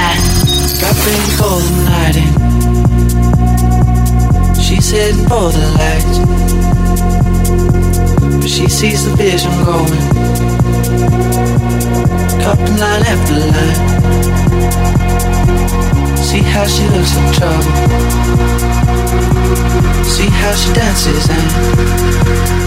Got 0.79 0.95
ready 1.05 1.31
for 1.37 1.59
the 1.59 1.71
night 1.89 2.15
in. 2.15 2.31
She's 4.61 4.91
heading 4.91 5.27
for 5.27 5.51
the 5.51 5.65
light. 5.79 6.05
But 8.39 8.49
she 8.49 8.67
sees 8.69 9.03
the 9.05 9.15
vision 9.15 9.51
going. 9.65 10.01
Cupping 12.43 12.77
line 12.77 13.03
after 13.13 13.35
line. 13.53 13.79
See 16.17 16.43
how 16.43 16.65
she 16.67 16.83
looks 16.89 17.15
in 17.17 17.31
trouble. 17.33 17.63
See 20.03 20.29
how 20.29 20.53
she 20.53 20.71
dances 20.73 21.29
and 21.29 22.66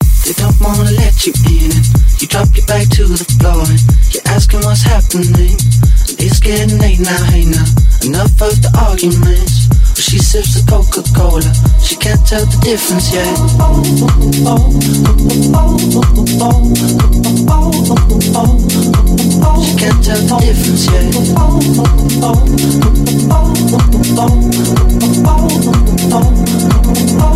they 0.25 0.33
don't 0.33 0.59
wanna 0.61 0.91
let 0.91 1.25
you 1.25 1.33
in. 1.49 1.71
You 2.19 2.27
drop 2.27 2.47
your 2.55 2.65
back 2.65 2.87
to 2.97 3.05
the 3.05 3.17
floor 3.39 3.65
and 3.65 3.81
you're 4.13 4.27
asking 4.27 4.61
what's 4.61 4.83
happening. 4.83 5.57
It's 6.23 6.39
getting 6.39 6.77
late 6.77 6.99
now, 6.99 7.23
hey 7.31 7.45
now. 7.45 7.65
Enough 8.05 8.39
of 8.45 8.61
the 8.61 8.69
arguments. 8.77 9.65
She 9.97 10.19
sips 10.19 10.53
the 10.53 10.61
difference 10.69 11.09
yet. 11.09 11.41
She 11.81 11.97
can't 11.97 12.21
tell 12.27 12.45
the 12.45 12.57
difference 12.61 13.09
yet. 13.09 13.25
She 19.65 19.73
can't 19.81 19.97
tell 20.05 20.21
the 20.21 20.37
difference 20.45 20.85
yet. 20.93 21.09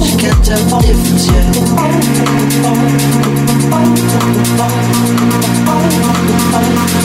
She 0.06 0.14
can't 0.22 0.46
tell 0.46 0.62
the 0.62 0.78
difference 0.86 1.26
yet. 6.94 7.05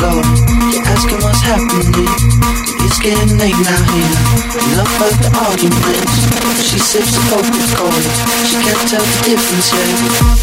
You're 0.00 0.08
asking 0.88 1.20
what's 1.20 1.42
happening. 1.42 1.92
It's 2.80 2.98
getting 3.00 3.36
late 3.36 3.52
now 3.52 3.82
here. 3.92 4.16
Enough 4.72 4.96
love 4.98 5.12
the 5.20 5.28
arguments. 5.36 6.24
She 6.64 6.78
sips 6.78 7.12
the 7.12 7.20
poker 7.28 7.68
cord. 7.76 8.04
She 8.48 8.56
can't 8.64 8.88
tell 8.88 9.04
the 9.04 9.20
difference 9.28 9.68
yet. 9.76 10.40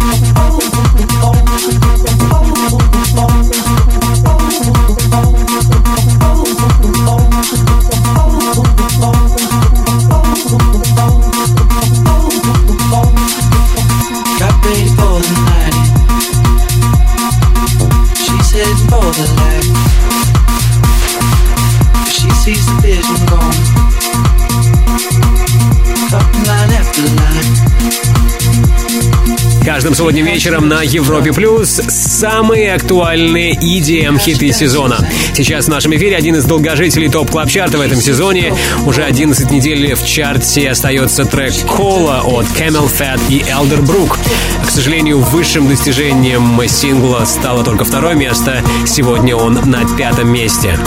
oh. 0.01 0.12
Каждым 29.73 29.95
субботним 29.95 30.27
вечером 30.27 30.69
на 30.69 30.83
Европе 30.83 31.33
Плюс 31.33 31.71
самые 31.71 32.75
актуальные 32.75 33.55
EDM-хиты 33.55 34.53
сезона. 34.53 34.99
Сейчас 35.33 35.65
в 35.65 35.69
нашем 35.69 35.97
эфире 35.97 36.15
один 36.15 36.37
из 36.37 36.45
долгожителей 36.45 37.09
топ 37.09 37.31
клаб 37.31 37.49
чарта 37.49 37.79
в 37.79 37.81
этом 37.81 37.99
сезоне. 37.99 38.53
Уже 38.85 39.03
11 39.03 39.51
недель 39.51 39.95
в 39.95 40.05
чарте 40.05 40.69
остается 40.69 41.25
трек 41.25 41.55
Кола 41.67 42.21
от 42.21 42.45
Camel 42.49 42.87
Fat 42.87 43.19
и 43.31 43.39
Elder 43.39 43.81
Brook. 43.81 44.19
К 44.67 44.71
сожалению, 44.71 45.21
высшим 45.21 45.67
достижением 45.67 46.61
сингла 46.69 47.25
стало 47.25 47.65
только 47.65 47.85
второе 47.87 48.15
место. 48.15 48.63
Сегодня 48.87 49.35
он 49.35 49.55
на 49.55 49.87
пятом 49.97 50.29
месте. 50.29 50.79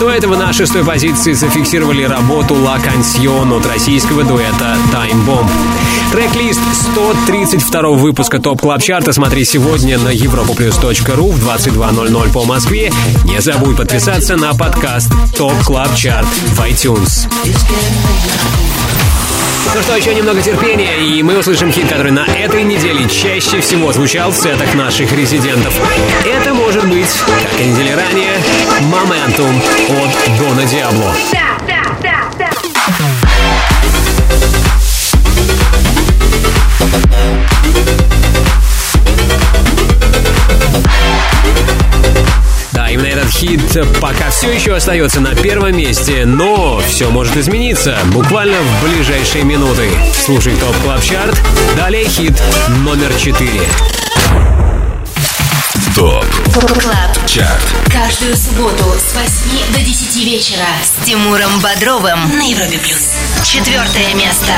До 0.00 0.10
этого 0.10 0.34
на 0.34 0.52
шестой 0.52 0.84
позиции 0.84 1.32
зафиксировали 1.32 2.02
работу 2.02 2.54
La 2.54 2.82
Canción 2.82 3.56
от 3.56 3.66
российского 3.66 4.24
дуэта 4.24 4.76
Time 4.92 5.24
Bomb. 5.26 5.48
Трек-лист 6.10 6.29
132 6.92 7.90
выпуска 7.90 8.40
Top 8.40 8.62
Club 8.62 8.82
Chart 8.82 9.07
а 9.07 9.12
смотри 9.12 9.44
сегодня 9.44 9.96
на 9.96 10.08
europaplus.ru 10.12 11.30
в 11.30 11.48
22.00 11.48 12.32
по 12.32 12.44
Москве. 12.44 12.90
Не 13.24 13.40
забудь 13.40 13.76
подписаться 13.76 14.36
на 14.36 14.52
подкаст 14.54 15.08
Top 15.36 15.54
Club 15.64 15.94
Chart 15.94 16.26
в 16.26 16.60
iTunes. 16.62 17.28
Ну 19.72 19.82
что, 19.82 19.96
еще 19.96 20.12
немного 20.16 20.42
терпения, 20.42 20.98
и 20.98 21.22
мы 21.22 21.38
услышим 21.38 21.70
хит, 21.70 21.88
который 21.88 22.10
на 22.10 22.26
этой 22.26 22.64
неделе 22.64 23.08
чаще 23.08 23.60
всего 23.60 23.92
звучал 23.92 24.32
в 24.32 24.36
сетах 24.36 24.74
наших 24.74 25.12
резидентов. 25.12 25.72
Это 26.26 26.52
может 26.54 26.88
быть, 26.88 27.22
как 27.44 27.60
и 27.60 27.66
недели 27.66 27.92
ранее, 27.92 28.32
«Momentum» 28.80 29.62
от 30.02 30.38
Дона 30.38 30.64
Диабло. 30.64 31.14
Хит 43.30 43.60
пока 44.00 44.30
все 44.30 44.52
еще 44.52 44.74
остается 44.74 45.20
на 45.20 45.34
первом 45.34 45.76
месте, 45.76 46.24
но 46.26 46.80
все 46.86 47.08
может 47.10 47.36
измениться 47.36 47.96
буквально 48.06 48.58
в 48.60 48.84
ближайшие 48.84 49.44
минуты. 49.44 49.88
Слушай 50.12 50.54
Top 50.56 50.76
Club 50.82 51.02
Chart, 51.02 51.40
далее 51.76 52.06
хит 52.08 52.40
номер 52.68 53.12
4. 53.14 53.50
Top 55.94 56.24
Club 56.54 57.26
Chart. 57.26 57.62
Каждую 57.92 58.36
субботу 58.36 58.84
с 58.98 59.14
8 59.14 59.72
до 59.72 59.80
10 59.80 60.24
вечера 60.24 60.66
с 60.82 61.04
Тимуром 61.06 61.60
Бодровым 61.60 62.36
на 62.36 62.42
Европе 62.42 62.78
Плюс. 62.78 63.14
Четвертое 63.44 64.14
место. 64.14 64.52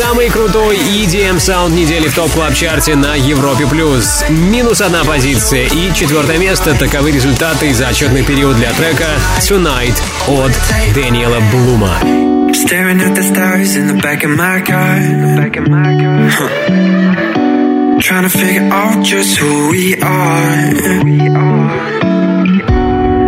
Самый 0.00 0.30
крутой 0.30 0.78
EDM 0.78 1.38
саунд 1.38 1.74
недели 1.74 2.08
в 2.08 2.14
Top 2.14 2.30
Club 2.30 2.54
Chart 2.54 2.89
е 2.89 2.96
на 2.96 3.16
Европе 3.16 3.66
Плюс. 3.66 4.24
Минус 4.30 4.80
одна 4.80 5.04
позиция 5.04 5.66
и 5.66 5.92
четвертое 5.94 6.38
место. 6.38 6.74
Таковы 6.74 7.10
результаты 7.10 7.74
за 7.74 7.88
отчетный 7.88 8.24
период 8.24 8.56
для 8.56 8.72
трека 8.72 9.04
Tonight 9.40 10.00
от 10.26 10.52
Дэниела 10.94 11.40
Блума. 11.52 11.98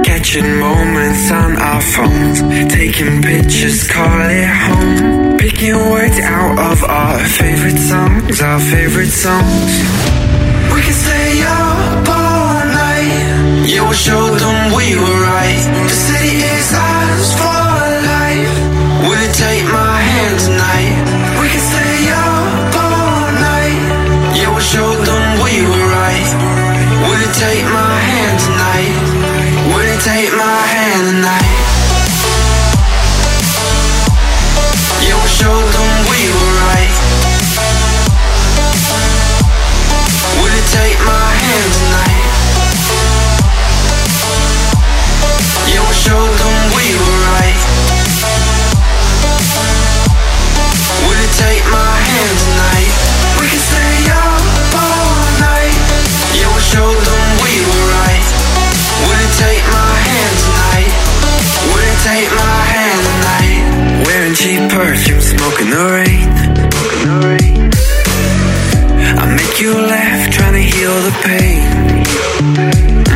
Catching 0.05 0.59
moments 0.59 1.31
on 1.31 1.57
our 1.59 1.83
phones. 1.83 2.41
Taking 2.73 3.21
pictures, 3.21 3.87
call 3.89 4.31
it 4.31 4.47
home. 4.47 5.32
Picking 5.43 5.75
words 5.91 6.21
out 6.21 6.55
of 6.71 6.85
our 6.85 7.19
favorite 7.19 7.77
songs, 7.77 8.41
our 8.41 8.61
favorite 8.61 9.11
songs. 9.11 9.75
We 10.71 10.79
can 10.87 10.95
stay 10.95 11.43
up 11.43 12.07
all 12.07 12.63
night. 12.71 13.67
Yeah, 13.67 13.83
we'll 13.83 13.93
show 13.93 14.23
them 14.39 14.71
we 14.71 14.95
were 14.95 15.19
right. 15.35 15.63
The 15.91 15.99
city 15.99 16.47
is 16.47 16.71
ours 16.71 17.35
for 17.35 17.59
life. 18.07 18.55
Will 19.03 19.19
you 19.19 19.33
take 19.35 19.67
my 19.67 19.99
hand 19.99 20.39
tonight? 20.47 20.95
We 21.43 21.51
can 21.51 21.65
stay 21.75 22.07
up 22.15 22.79
all 22.79 23.27
night. 23.35 24.39
Yeah, 24.39 24.47
we'll 24.47 24.63
show 24.63 24.95
them 24.95 25.25
we 25.43 25.67
were 25.67 25.87
right. 25.91 26.29
Will 27.03 27.19
you 27.19 27.33
take 27.35 27.67
my 27.67 27.82
trying 70.53 70.71
to 70.71 70.77
heal 70.77 70.95
the 71.09 71.15
pain. 71.25 72.05
Mm. 72.53 73.15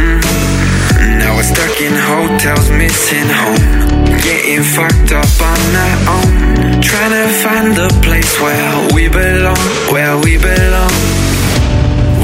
Now 1.18 1.36
we're 1.36 1.42
stuck 1.42 1.80
in 1.80 1.92
hotels, 1.92 2.70
missing 2.70 3.28
home. 3.28 4.16
Getting 4.22 4.62
fucked 4.62 5.12
up 5.12 5.40
on 5.52 5.60
our 5.84 5.98
own. 6.16 6.82
Trying 6.82 7.12
to 7.12 7.28
find 7.44 7.76
the 7.76 7.88
place 8.02 8.40
where 8.40 8.94
we 8.94 9.08
belong, 9.08 9.56
where 9.92 10.16
we 10.18 10.38
belong. 10.38 10.92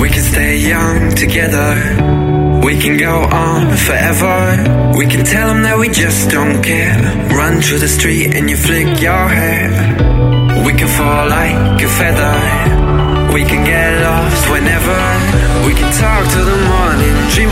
We 0.01 0.09
can 0.09 0.23
stay 0.23 0.59
young 0.59 1.15
together. 1.15 1.75
We 2.65 2.79
can 2.79 2.97
go 2.97 3.15
on 3.15 3.77
forever. 3.77 4.93
We 4.97 5.07
can 5.07 5.25
tell 5.25 5.49
them 5.49 5.63
that 5.63 5.79
we 5.79 5.89
just 5.89 6.31
don't 6.31 6.63
care. 6.63 6.99
Run 7.37 7.61
through 7.61 7.81
the 7.81 7.89
street 7.89 8.35
and 8.35 8.49
you 8.49 8.57
flick 8.57 9.01
your 9.01 9.29
hair. 9.29 9.71
We 10.65 10.73
can 10.73 10.89
fall 10.89 11.29
like 11.29 11.83
a 11.83 11.89
feather. 11.89 13.12
We 13.33 13.45
can 13.45 13.65
get 13.65 14.03
lost 14.03 14.51
whenever. 14.51 14.99
We 15.67 15.73
can 15.73 15.91
talk 15.97 16.29
till 16.33 16.45
the 16.45 16.61
morning, 16.69 17.17
dream 17.33 17.49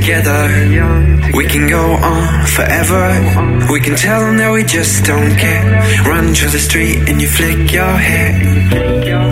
together. 0.00 0.42
We 1.34 1.44
can 1.46 1.68
go 1.68 1.84
on 2.12 2.46
forever. 2.56 3.04
We 3.72 3.80
can 3.80 3.96
tell 3.96 4.20
them 4.20 4.36
that 4.38 4.52
we 4.52 4.62
just 4.64 5.04
don't 5.04 5.34
care. 5.44 5.64
Run 6.10 6.34
through 6.34 6.52
the 6.58 6.62
street 6.68 6.98
and 7.08 7.20
you 7.22 7.28
flick 7.28 7.72
your 7.72 7.94
hair. 8.08 8.32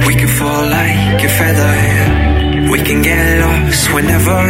We 0.06 0.14
can 0.20 0.30
fall 0.38 0.64
like 0.78 1.22
a 1.28 1.30
feather. 1.38 1.76
We 2.72 2.78
can 2.88 3.00
get 3.02 3.22
lost 3.44 3.94
whenever. 3.94 4.40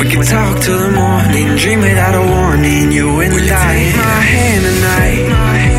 We 0.00 0.06
can 0.12 0.22
talk 0.34 0.54
till 0.64 0.78
the 0.78 0.92
morning, 1.02 1.48
dream 1.62 1.80
without 1.80 2.14
a 2.22 2.24
warning. 2.34 2.92
You 2.92 3.08
and 3.24 3.34
I. 3.34 3.74
Take 3.76 3.96
my 3.96 4.20
hand 4.32 4.62
tonight. 4.68 5.75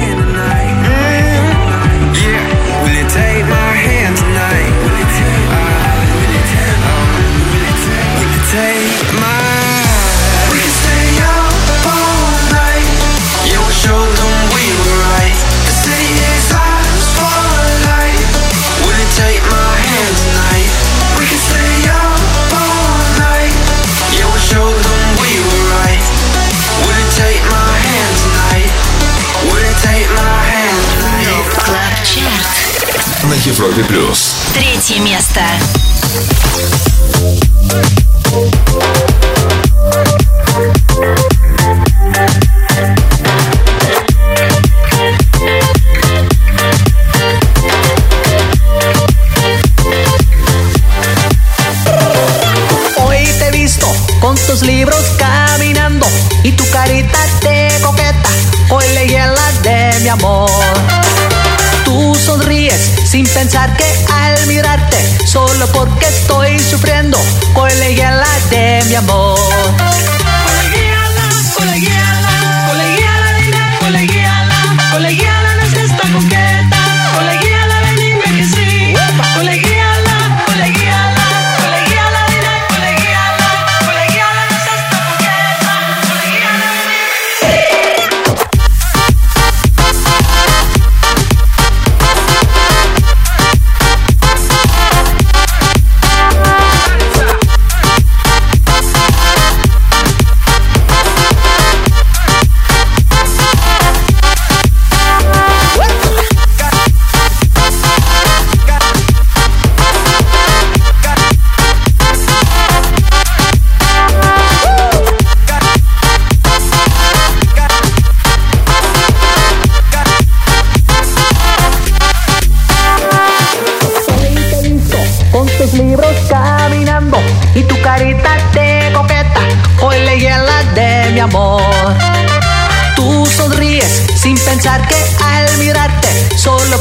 Европе 33.46 33.84
плюс. 33.84 34.36
Третье 34.54 35.00
место. 35.00 35.42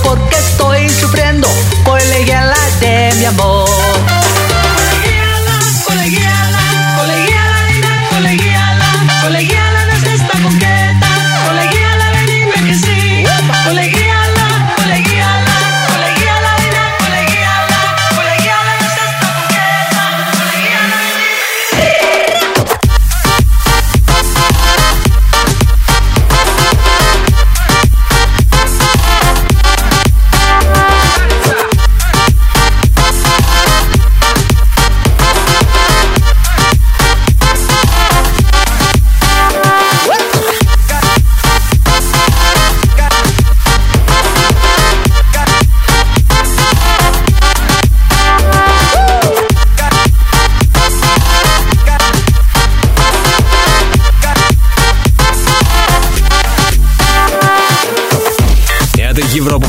Porque 0.07 0.37
estoy 0.37 0.89
sufriendo, 0.89 1.49
hoy 1.85 2.01
le 2.11 2.25
hiela 2.25 2.57
de 2.81 3.13
mi 3.19 3.25
amor. 3.25 3.76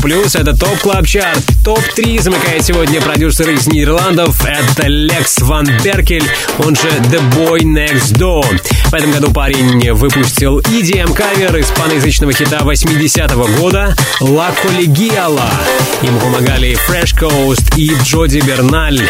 Плюс, 0.08 0.36
это 0.36 0.56
Top 0.56 0.78
Club 0.78 1.06
Chart. 1.06 1.44
ТОП-3 1.66 2.22
замыкает 2.22 2.64
сегодня 2.64 2.98
продюсер 2.98 3.50
из 3.50 3.66
Нидерландов. 3.66 4.42
Это 4.42 4.86
Лекс 4.86 5.38
Ван 5.40 5.68
Беркель, 5.84 6.24
он 6.60 6.74
же 6.74 6.88
The 7.10 7.20
Boy 7.34 7.58
Next 7.58 8.14
Door. 8.14 8.58
В 8.86 8.94
этом 8.94 9.10
году 9.12 9.30
парень 9.30 9.92
выпустил 9.92 10.60
EDM-кавер 10.60 11.60
испаноязычного 11.60 12.32
хита 12.32 12.60
80-го 12.60 13.60
года 13.60 13.94
«La 14.22 14.50
Colegiala». 14.64 15.46
Ему 16.00 16.18
помогали 16.20 16.74
Fresh 16.88 17.14
Coast 17.20 17.76
и 17.76 17.92
Джоди 18.02 18.40
Берналь. 18.40 19.06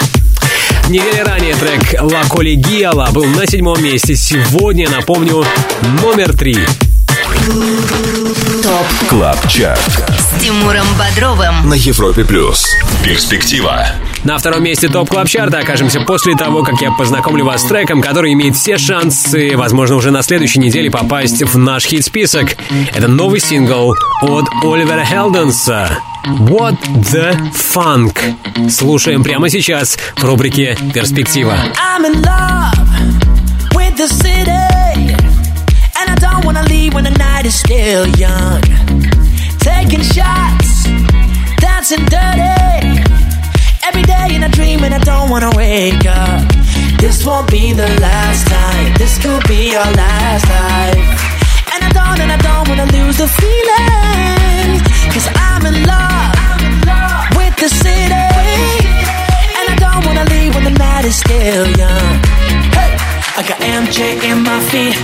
Неделю 0.89 1.25
ранее 1.25 1.55
трек 1.55 1.95
«La 2.03 2.29
Colegiala» 2.29 3.13
был 3.13 3.25
на 3.27 3.47
седьмом 3.47 3.81
месте. 3.81 4.17
Сегодня, 4.17 4.89
напомню, 4.91 5.45
номер 6.03 6.37
три. 6.37 6.59
Top 8.65 9.09
Club 9.09 9.49
Chart 9.49 10.18
с 10.29 10.41
Тимуром 10.43 10.87
Бодровым. 10.99 11.69
на 11.69 11.75
Европе 11.75 12.25
Плюс. 12.25 12.67
Перспектива. 13.03 13.87
На 14.25 14.37
втором 14.37 14.63
месте 14.63 14.89
Top 14.89 15.09
Club 15.09 15.29
Chart 15.29 15.54
а 15.54 15.59
окажемся 15.59 16.01
после 16.01 16.35
того, 16.35 16.63
как 16.63 16.81
я 16.83 16.91
познакомлю 16.91 17.45
вас 17.45 17.63
с 17.63 17.65
треком, 17.65 18.03
который 18.03 18.33
имеет 18.35 18.55
все 18.57 18.77
шансы, 18.77 19.57
возможно, 19.57 19.97
уже 19.97 20.11
на 20.11 20.23
следующей 20.23 20.61
неделе 20.61 20.91
попасть 20.91 21.43
в 21.43 21.57
наш 21.57 21.85
хит-список. 21.85 22.57
Это 22.95 23.09
новый 23.09 23.41
сингл 23.41 23.95
от 24.23 24.45
Оливера 24.63 25.05
Хелденса. 25.05 25.99
What 26.27 26.77
the 26.95 27.39
Funk. 27.53 28.19
Слушаем 28.71 29.23
прямо 29.23 29.49
сейчас 29.49 29.97
в 30.17 30.25
рубрике 30.25 30.77
«Перспектива». 30.93 31.57
I'm 31.97 32.05
in 32.05 32.23
love 32.23 32.75
with 33.75 33.97
the 33.97 34.09
city, 34.09 35.17
and 35.97 36.11
I 36.11 36.17
don't 36.17 36.45
wanna 36.45 36.65
leave 36.65 36.93
when 36.93 37.05
the 37.05 37.17
night 37.17 37.47
is 37.47 37.55
still 37.55 38.07
young. 38.19 38.78
Taking 39.69 40.03
shots, 40.17 40.85
dancing 41.61 42.05
dirty, 42.07 42.89
every 43.85 44.03
day 44.03 44.29
in 44.37 44.43
a 44.43 44.49
dream, 44.49 44.83
and 44.83 44.95
I 44.95 44.99
don't 45.11 45.29
wanna 45.29 45.51
wake 45.55 46.07
up. 46.07 46.41
This 46.99 47.25
won't 47.27 47.51
be 47.51 47.73
the 47.75 47.89
last 48.01 48.47
time. 48.49 48.95
This 48.95 49.19
could 49.23 49.47
be 49.47 49.77
our 49.77 49.93
last 49.93 50.45
life. 50.49 51.09
And 51.73 51.81
I 51.89 51.91
don't, 51.99 52.19
and 52.25 52.33
I 52.33 52.39
don't 52.49 52.67
wanna 52.71 52.89
lose 52.97 53.19
the 53.19 53.29
feeling. 53.41 54.81
Cause 55.13 55.29
I'm 55.49 55.63
in 55.71 55.77
love 55.93 56.33
with 57.39 57.55
the 57.63 57.69
city. 57.69 58.29
And 59.59 59.67
I 59.75 59.77
don't 59.85 60.03
wanna 60.07 60.25
leave 60.35 60.55
when 60.55 60.65
the 60.65 60.77
night 60.87 61.05
is 61.05 61.17
still 61.17 61.67
young. 61.83 62.13
Hey, 62.79 62.93
I 63.39 63.41
got 63.51 63.59
MJ 63.61 64.01
in 64.31 64.39
my 64.43 64.61
feet, 64.71 64.97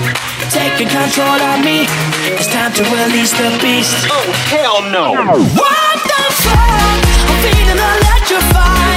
taking 0.54 0.86
control 0.88 1.40
of 1.50 1.64
me. 1.64 1.82
It's 2.38 2.46
time 2.46 2.72
to 2.74 2.82
release 2.84 3.32
the 3.32 3.50
beast. 3.60 4.06
Oh, 4.08 4.22
hell 4.54 4.82
no. 4.88 5.10
What 5.58 5.98
the 6.10 6.24
fuck? 6.30 7.00
I'm 7.26 7.38
feeling 7.42 7.78
electrified. 7.78 8.93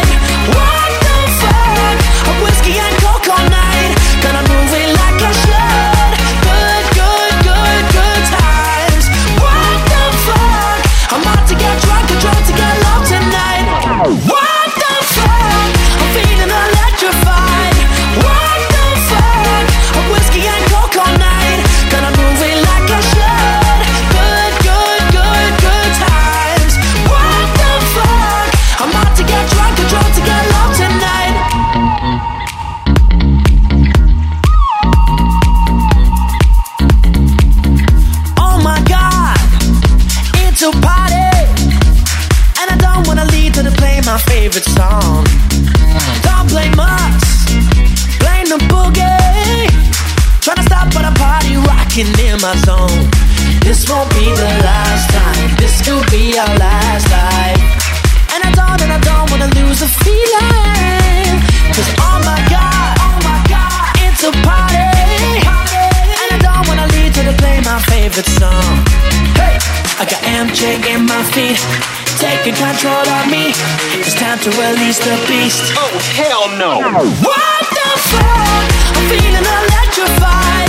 Control 72.57 73.07
of 73.07 73.29
me. 73.29 73.53
It's 73.93 74.15
time 74.15 74.39
to 74.39 74.49
release 74.57 74.97
the 74.97 75.15
beast. 75.27 75.73
Oh, 75.77 75.93
hell 76.17 76.49
no. 76.57 76.79
What 77.21 77.63
the 77.69 77.89
fuck? 78.09 78.65
I'm 78.97 79.09
feeling 79.09 79.45
electrified. 79.45 80.66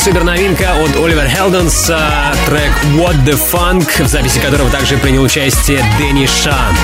Вот 0.00 0.06
такая 0.06 0.14
супер 0.14 0.24
новинка 0.24 0.74
от 0.82 0.96
Оливер 0.96 1.28
Хелденс, 1.28 1.90
а, 1.90 2.34
трек 2.46 2.72
What 2.94 3.22
the 3.24 3.38
Funk, 3.52 4.02
в 4.02 4.08
записи 4.08 4.38
которого 4.38 4.70
также 4.70 4.96
принял 4.96 5.22
участие 5.22 5.84
Дэнни 5.98 6.26
Шан. 6.26 6.74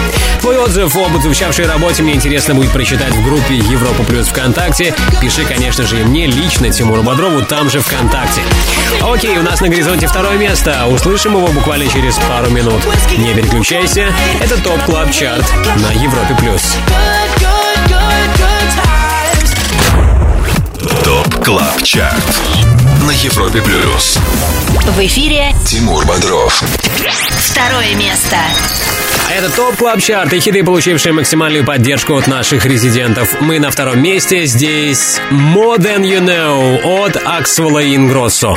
Твой 0.41 0.59
отзыв 0.59 0.95
об 0.97 1.21
звучавшей 1.23 1.67
работе 1.67 2.03
мне 2.03 2.15
интересно 2.15 2.55
будет 2.55 2.73
прочитать 2.73 3.15
в 3.15 3.25
группе 3.25 3.55
Европа 3.55 4.03
Плюс 4.03 4.27
ВКонтакте. 4.27 4.95
Пиши, 5.21 5.45
конечно 5.45 5.87
же, 5.87 6.01
и 6.01 6.05
мне 6.05 6.27
лично, 6.27 6.71
Тимуру 6.71 7.03
Бодрову, 7.03 7.43
там 7.43 7.71
же 7.71 7.81
ВКонтакте. 7.81 8.43
Окей, 9.01 9.39
у 9.39 9.43
нас 9.43 9.61
на 9.61 9.69
горизонте 9.69 10.07
второе 10.07 10.37
место. 10.37 10.87
Услышим 10.87 11.37
его 11.37 11.49
буквально 11.49 11.89
через 11.89 12.17
пару 12.17 12.51
минут. 12.51 12.83
Не 13.17 13.33
переключайся, 13.35 14.09
это 14.41 14.61
Top 14.63 14.83
Club 14.85 15.11
Chart 15.11 15.47
на 15.77 15.93
Европе 15.93 16.37
Плюс. 16.39 16.77
TOP 21.03 21.45
CLUB 21.45 21.83
CHART 21.83 22.76
на 23.07 23.11
Европе 23.11 23.63
Плюс. 23.63 24.19
В 24.85 25.07
эфире 25.07 25.55
Тимур 25.65 26.05
Бодров. 26.07 26.63
второе 27.39 27.95
место. 27.95 28.37
А 29.29 29.33
это 29.33 29.51
TOP 29.51 29.77
Club 29.77 30.01
Chart 30.01 30.33
и 30.33 30.41
хиты, 30.41 30.63
получившие 30.63 31.13
максимальную 31.13 31.65
поддержку 31.65 32.17
от 32.17 32.27
наших 32.27 32.65
резидентов. 32.65 33.29
Мы 33.41 33.59
на 33.59 33.71
втором 33.71 34.01
месте. 34.01 34.47
Здесь 34.47 35.21
More 35.31 35.79
Than 35.79 36.03
You 36.03 36.21
Know 36.21 37.05
от 37.05 37.17
Аксвелла 37.25 37.83
Ингроссо. 37.95 38.57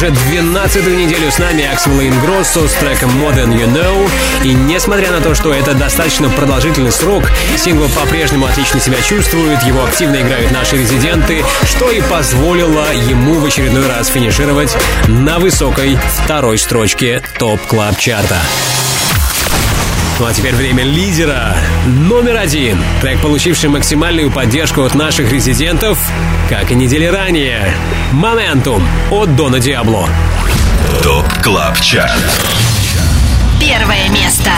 Уже 0.00 0.12
12-ю 0.12 0.94
неделю 0.94 1.30
с 1.30 1.38
нами 1.38 1.70
Аксвелл 1.70 2.00
Ингроссо 2.00 2.66
с 2.66 2.72
треком 2.72 3.10
More 3.20 3.36
Than 3.36 3.52
You 3.52 3.70
Know. 3.70 4.10
И 4.42 4.54
несмотря 4.54 5.10
на 5.10 5.20
то, 5.20 5.34
что 5.34 5.52
это 5.52 5.74
достаточно 5.74 6.30
продолжительный 6.30 6.90
срок, 6.90 7.24
сингл 7.58 7.86
по-прежнему 7.90 8.46
отлично 8.46 8.80
себя 8.80 8.96
чувствует, 9.02 9.62
его 9.62 9.84
активно 9.84 10.22
играют 10.22 10.52
наши 10.52 10.78
резиденты, 10.78 11.44
что 11.64 11.90
и 11.90 12.00
позволило 12.00 12.90
ему 12.94 13.40
в 13.40 13.44
очередной 13.44 13.86
раз 13.88 14.08
финишировать 14.08 14.74
на 15.06 15.38
высокой 15.38 15.98
второй 16.24 16.56
строчке 16.56 17.22
TOP 17.38 17.60
Club 17.66 17.98
Chart 17.98 18.28
а. 18.28 18.40
Ну 20.20 20.26
а 20.26 20.34
теперь 20.34 20.54
время 20.54 20.84
лидера. 20.84 21.56
Номер 21.86 22.36
один. 22.36 22.78
Трек, 23.00 23.22
получивший 23.22 23.70
максимальную 23.70 24.30
поддержку 24.30 24.82
от 24.82 24.94
наших 24.94 25.32
резидентов, 25.32 25.98
как 26.50 26.70
и 26.70 26.74
недели 26.74 27.06
ранее. 27.06 27.72
«Моментум» 28.12 28.86
от 29.10 29.34
Дона 29.34 29.60
Диабло. 29.60 30.10
ТОП 31.02 31.24
КЛАБ 31.42 31.80
ЧАРТ 31.80 32.10
Первое 33.58 34.10
место. 34.10 34.50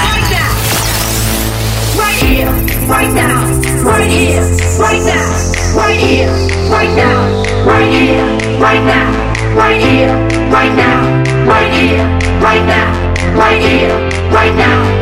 Right 1.97 2.21
here, 2.21 2.51
right 2.89 3.13
now, 3.15 3.47
right 3.85 4.11
here, 4.11 4.43
right 4.81 5.01
now, 5.05 5.77
right 5.77 5.97
here, 5.97 6.29
right 6.73 6.97
now, 6.97 7.55
right 7.65 7.93
here, 7.93 8.51
right 8.59 8.83
now, 8.83 9.13
right 9.55 9.81
here, 9.81 10.09
right 10.51 10.75
now, 10.75 11.23
right 11.47 11.73
here, 11.73 12.05
right 12.41 12.67
now, 12.67 13.37
right 13.37 13.63
here, 13.63 14.11
right 14.33 14.55
now, 14.57 15.02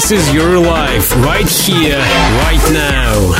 «This 0.00 0.12
is 0.12 0.32
your 0.32 0.58
life, 0.58 1.14
right 1.16 1.46
here, 1.46 1.98
right 2.46 2.72
now». 2.72 3.36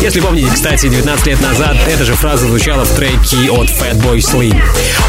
Если 0.00 0.20
помните, 0.20 0.48
кстати, 0.54 0.88
19 0.88 1.26
лет 1.26 1.40
назад 1.40 1.76
эта 1.88 2.04
же 2.04 2.14
фраза 2.14 2.46
звучала 2.46 2.84
в 2.84 2.94
треке 2.94 3.50
от 3.50 3.68
Fatboy 3.70 4.18
Slim. 4.18 4.62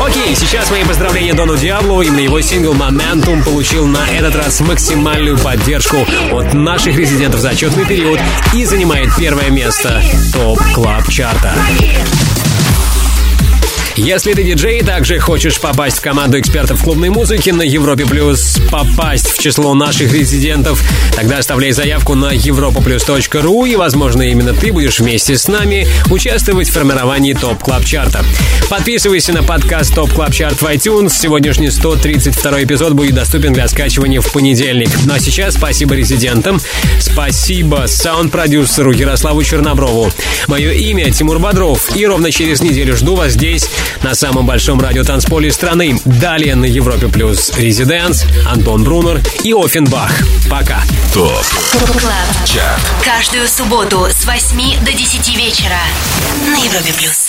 Окей, 0.03 0.35
сейчас 0.35 0.71
мои 0.71 0.83
поздравления 0.83 1.35
Дону 1.35 1.55
Диабло. 1.55 2.01
Именно 2.01 2.21
его 2.21 2.41
сингл 2.41 2.73
«Momentum» 2.73 3.43
получил 3.43 3.85
на 3.85 4.07
этот 4.09 4.35
раз 4.35 4.59
максимальную 4.61 5.37
поддержку 5.37 5.97
от 6.31 6.55
наших 6.55 6.97
резидентов 6.97 7.41
за 7.41 7.51
отчетный 7.51 7.85
период 7.85 8.19
и 8.55 8.65
занимает 8.65 9.09
первое 9.15 9.51
место 9.51 10.01
TOP 10.33 10.59
Club 10.73 11.07
Chart 11.09 11.41
а. 11.41 11.53
Если 13.97 14.33
ты 14.33 14.43
диджей 14.43 14.79
и 14.79 14.83
также 14.83 15.19
хочешь 15.19 15.59
попасть 15.59 15.97
в 15.97 16.01
команду 16.01 16.39
экспертов 16.39 16.81
клубной 16.81 17.09
музыки 17.09 17.49
на 17.49 17.61
Европе 17.61 18.05
Плюс, 18.05 18.57
попасть 18.71 19.29
в 19.29 19.37
число 19.37 19.73
наших 19.73 20.13
резидентов, 20.13 20.81
тогда 21.13 21.39
оставляй 21.39 21.71
заявку 21.71 22.15
на 22.15 22.33
europaplus.ru 22.33 23.69
и, 23.69 23.75
возможно, 23.75 24.21
именно 24.21 24.53
ты 24.53 24.71
будешь 24.71 24.99
вместе 24.99 25.37
с 25.37 25.49
нами 25.49 25.87
участвовать 26.09 26.69
в 26.69 26.71
формировании 26.71 27.33
TOP 27.33 27.61
Club 27.61 27.83
Chart 27.83 28.12
а. 28.12 28.23
Подписывайся 28.69 29.33
на 29.33 29.43
подкаст 29.43 29.93
TOP 29.93 30.13
Club 30.13 30.33
Chart 30.33 30.61
в 30.61 30.65
iTunes. 30.65 31.09
Сегодняшний 31.09 31.69
132 31.69 32.63
эпизод 32.63 32.93
будет 32.93 33.15
доступен 33.15 33.51
для 33.51 33.67
скачивания 33.67 34.21
в 34.21 34.31
понедельник. 34.31 34.89
Ну 35.05 35.13
а 35.13 35.19
сейчас 35.19 35.55
спасибо 35.55 35.95
резидентам, 35.95 36.61
спасибо 36.99 37.83
саунд-продюсеру 37.87 38.93
Ярославу 38.93 39.43
Черноброву. 39.43 40.11
Мое 40.47 40.71
имя 40.71 41.11
Тимур 41.11 41.39
Бодров, 41.39 41.93
и 41.95 42.05
ровно 42.05 42.31
через 42.31 42.61
неделю 42.61 42.95
жду 42.95 43.15
вас 43.15 43.33
здесь, 43.33 43.69
на 44.03 44.15
самом 44.15 44.45
большом 44.45 44.79
радиотанцполе 44.79 45.51
страны. 45.51 45.97
Далее 46.05 46.55
на 46.55 46.65
Европе 46.65 47.07
Плюс 47.07 47.51
Residance, 47.57 48.25
Антон 48.45 48.83
Брунер 48.83 49.21
и 49.43 49.53
Ofenbach. 49.53 50.11
Пока. 50.49 50.81
TOP 51.13 51.45
Club. 51.99 52.45
CHART 52.45 52.81
Каждую 53.03 53.47
субботу 53.47 54.07
с 54.09 54.25
8 54.25 54.83
до 54.83 54.93
10 54.93 55.37
вечера 55.37 55.79
на 56.47 56.57
Европе 56.57 56.93
плюс. 56.97 57.20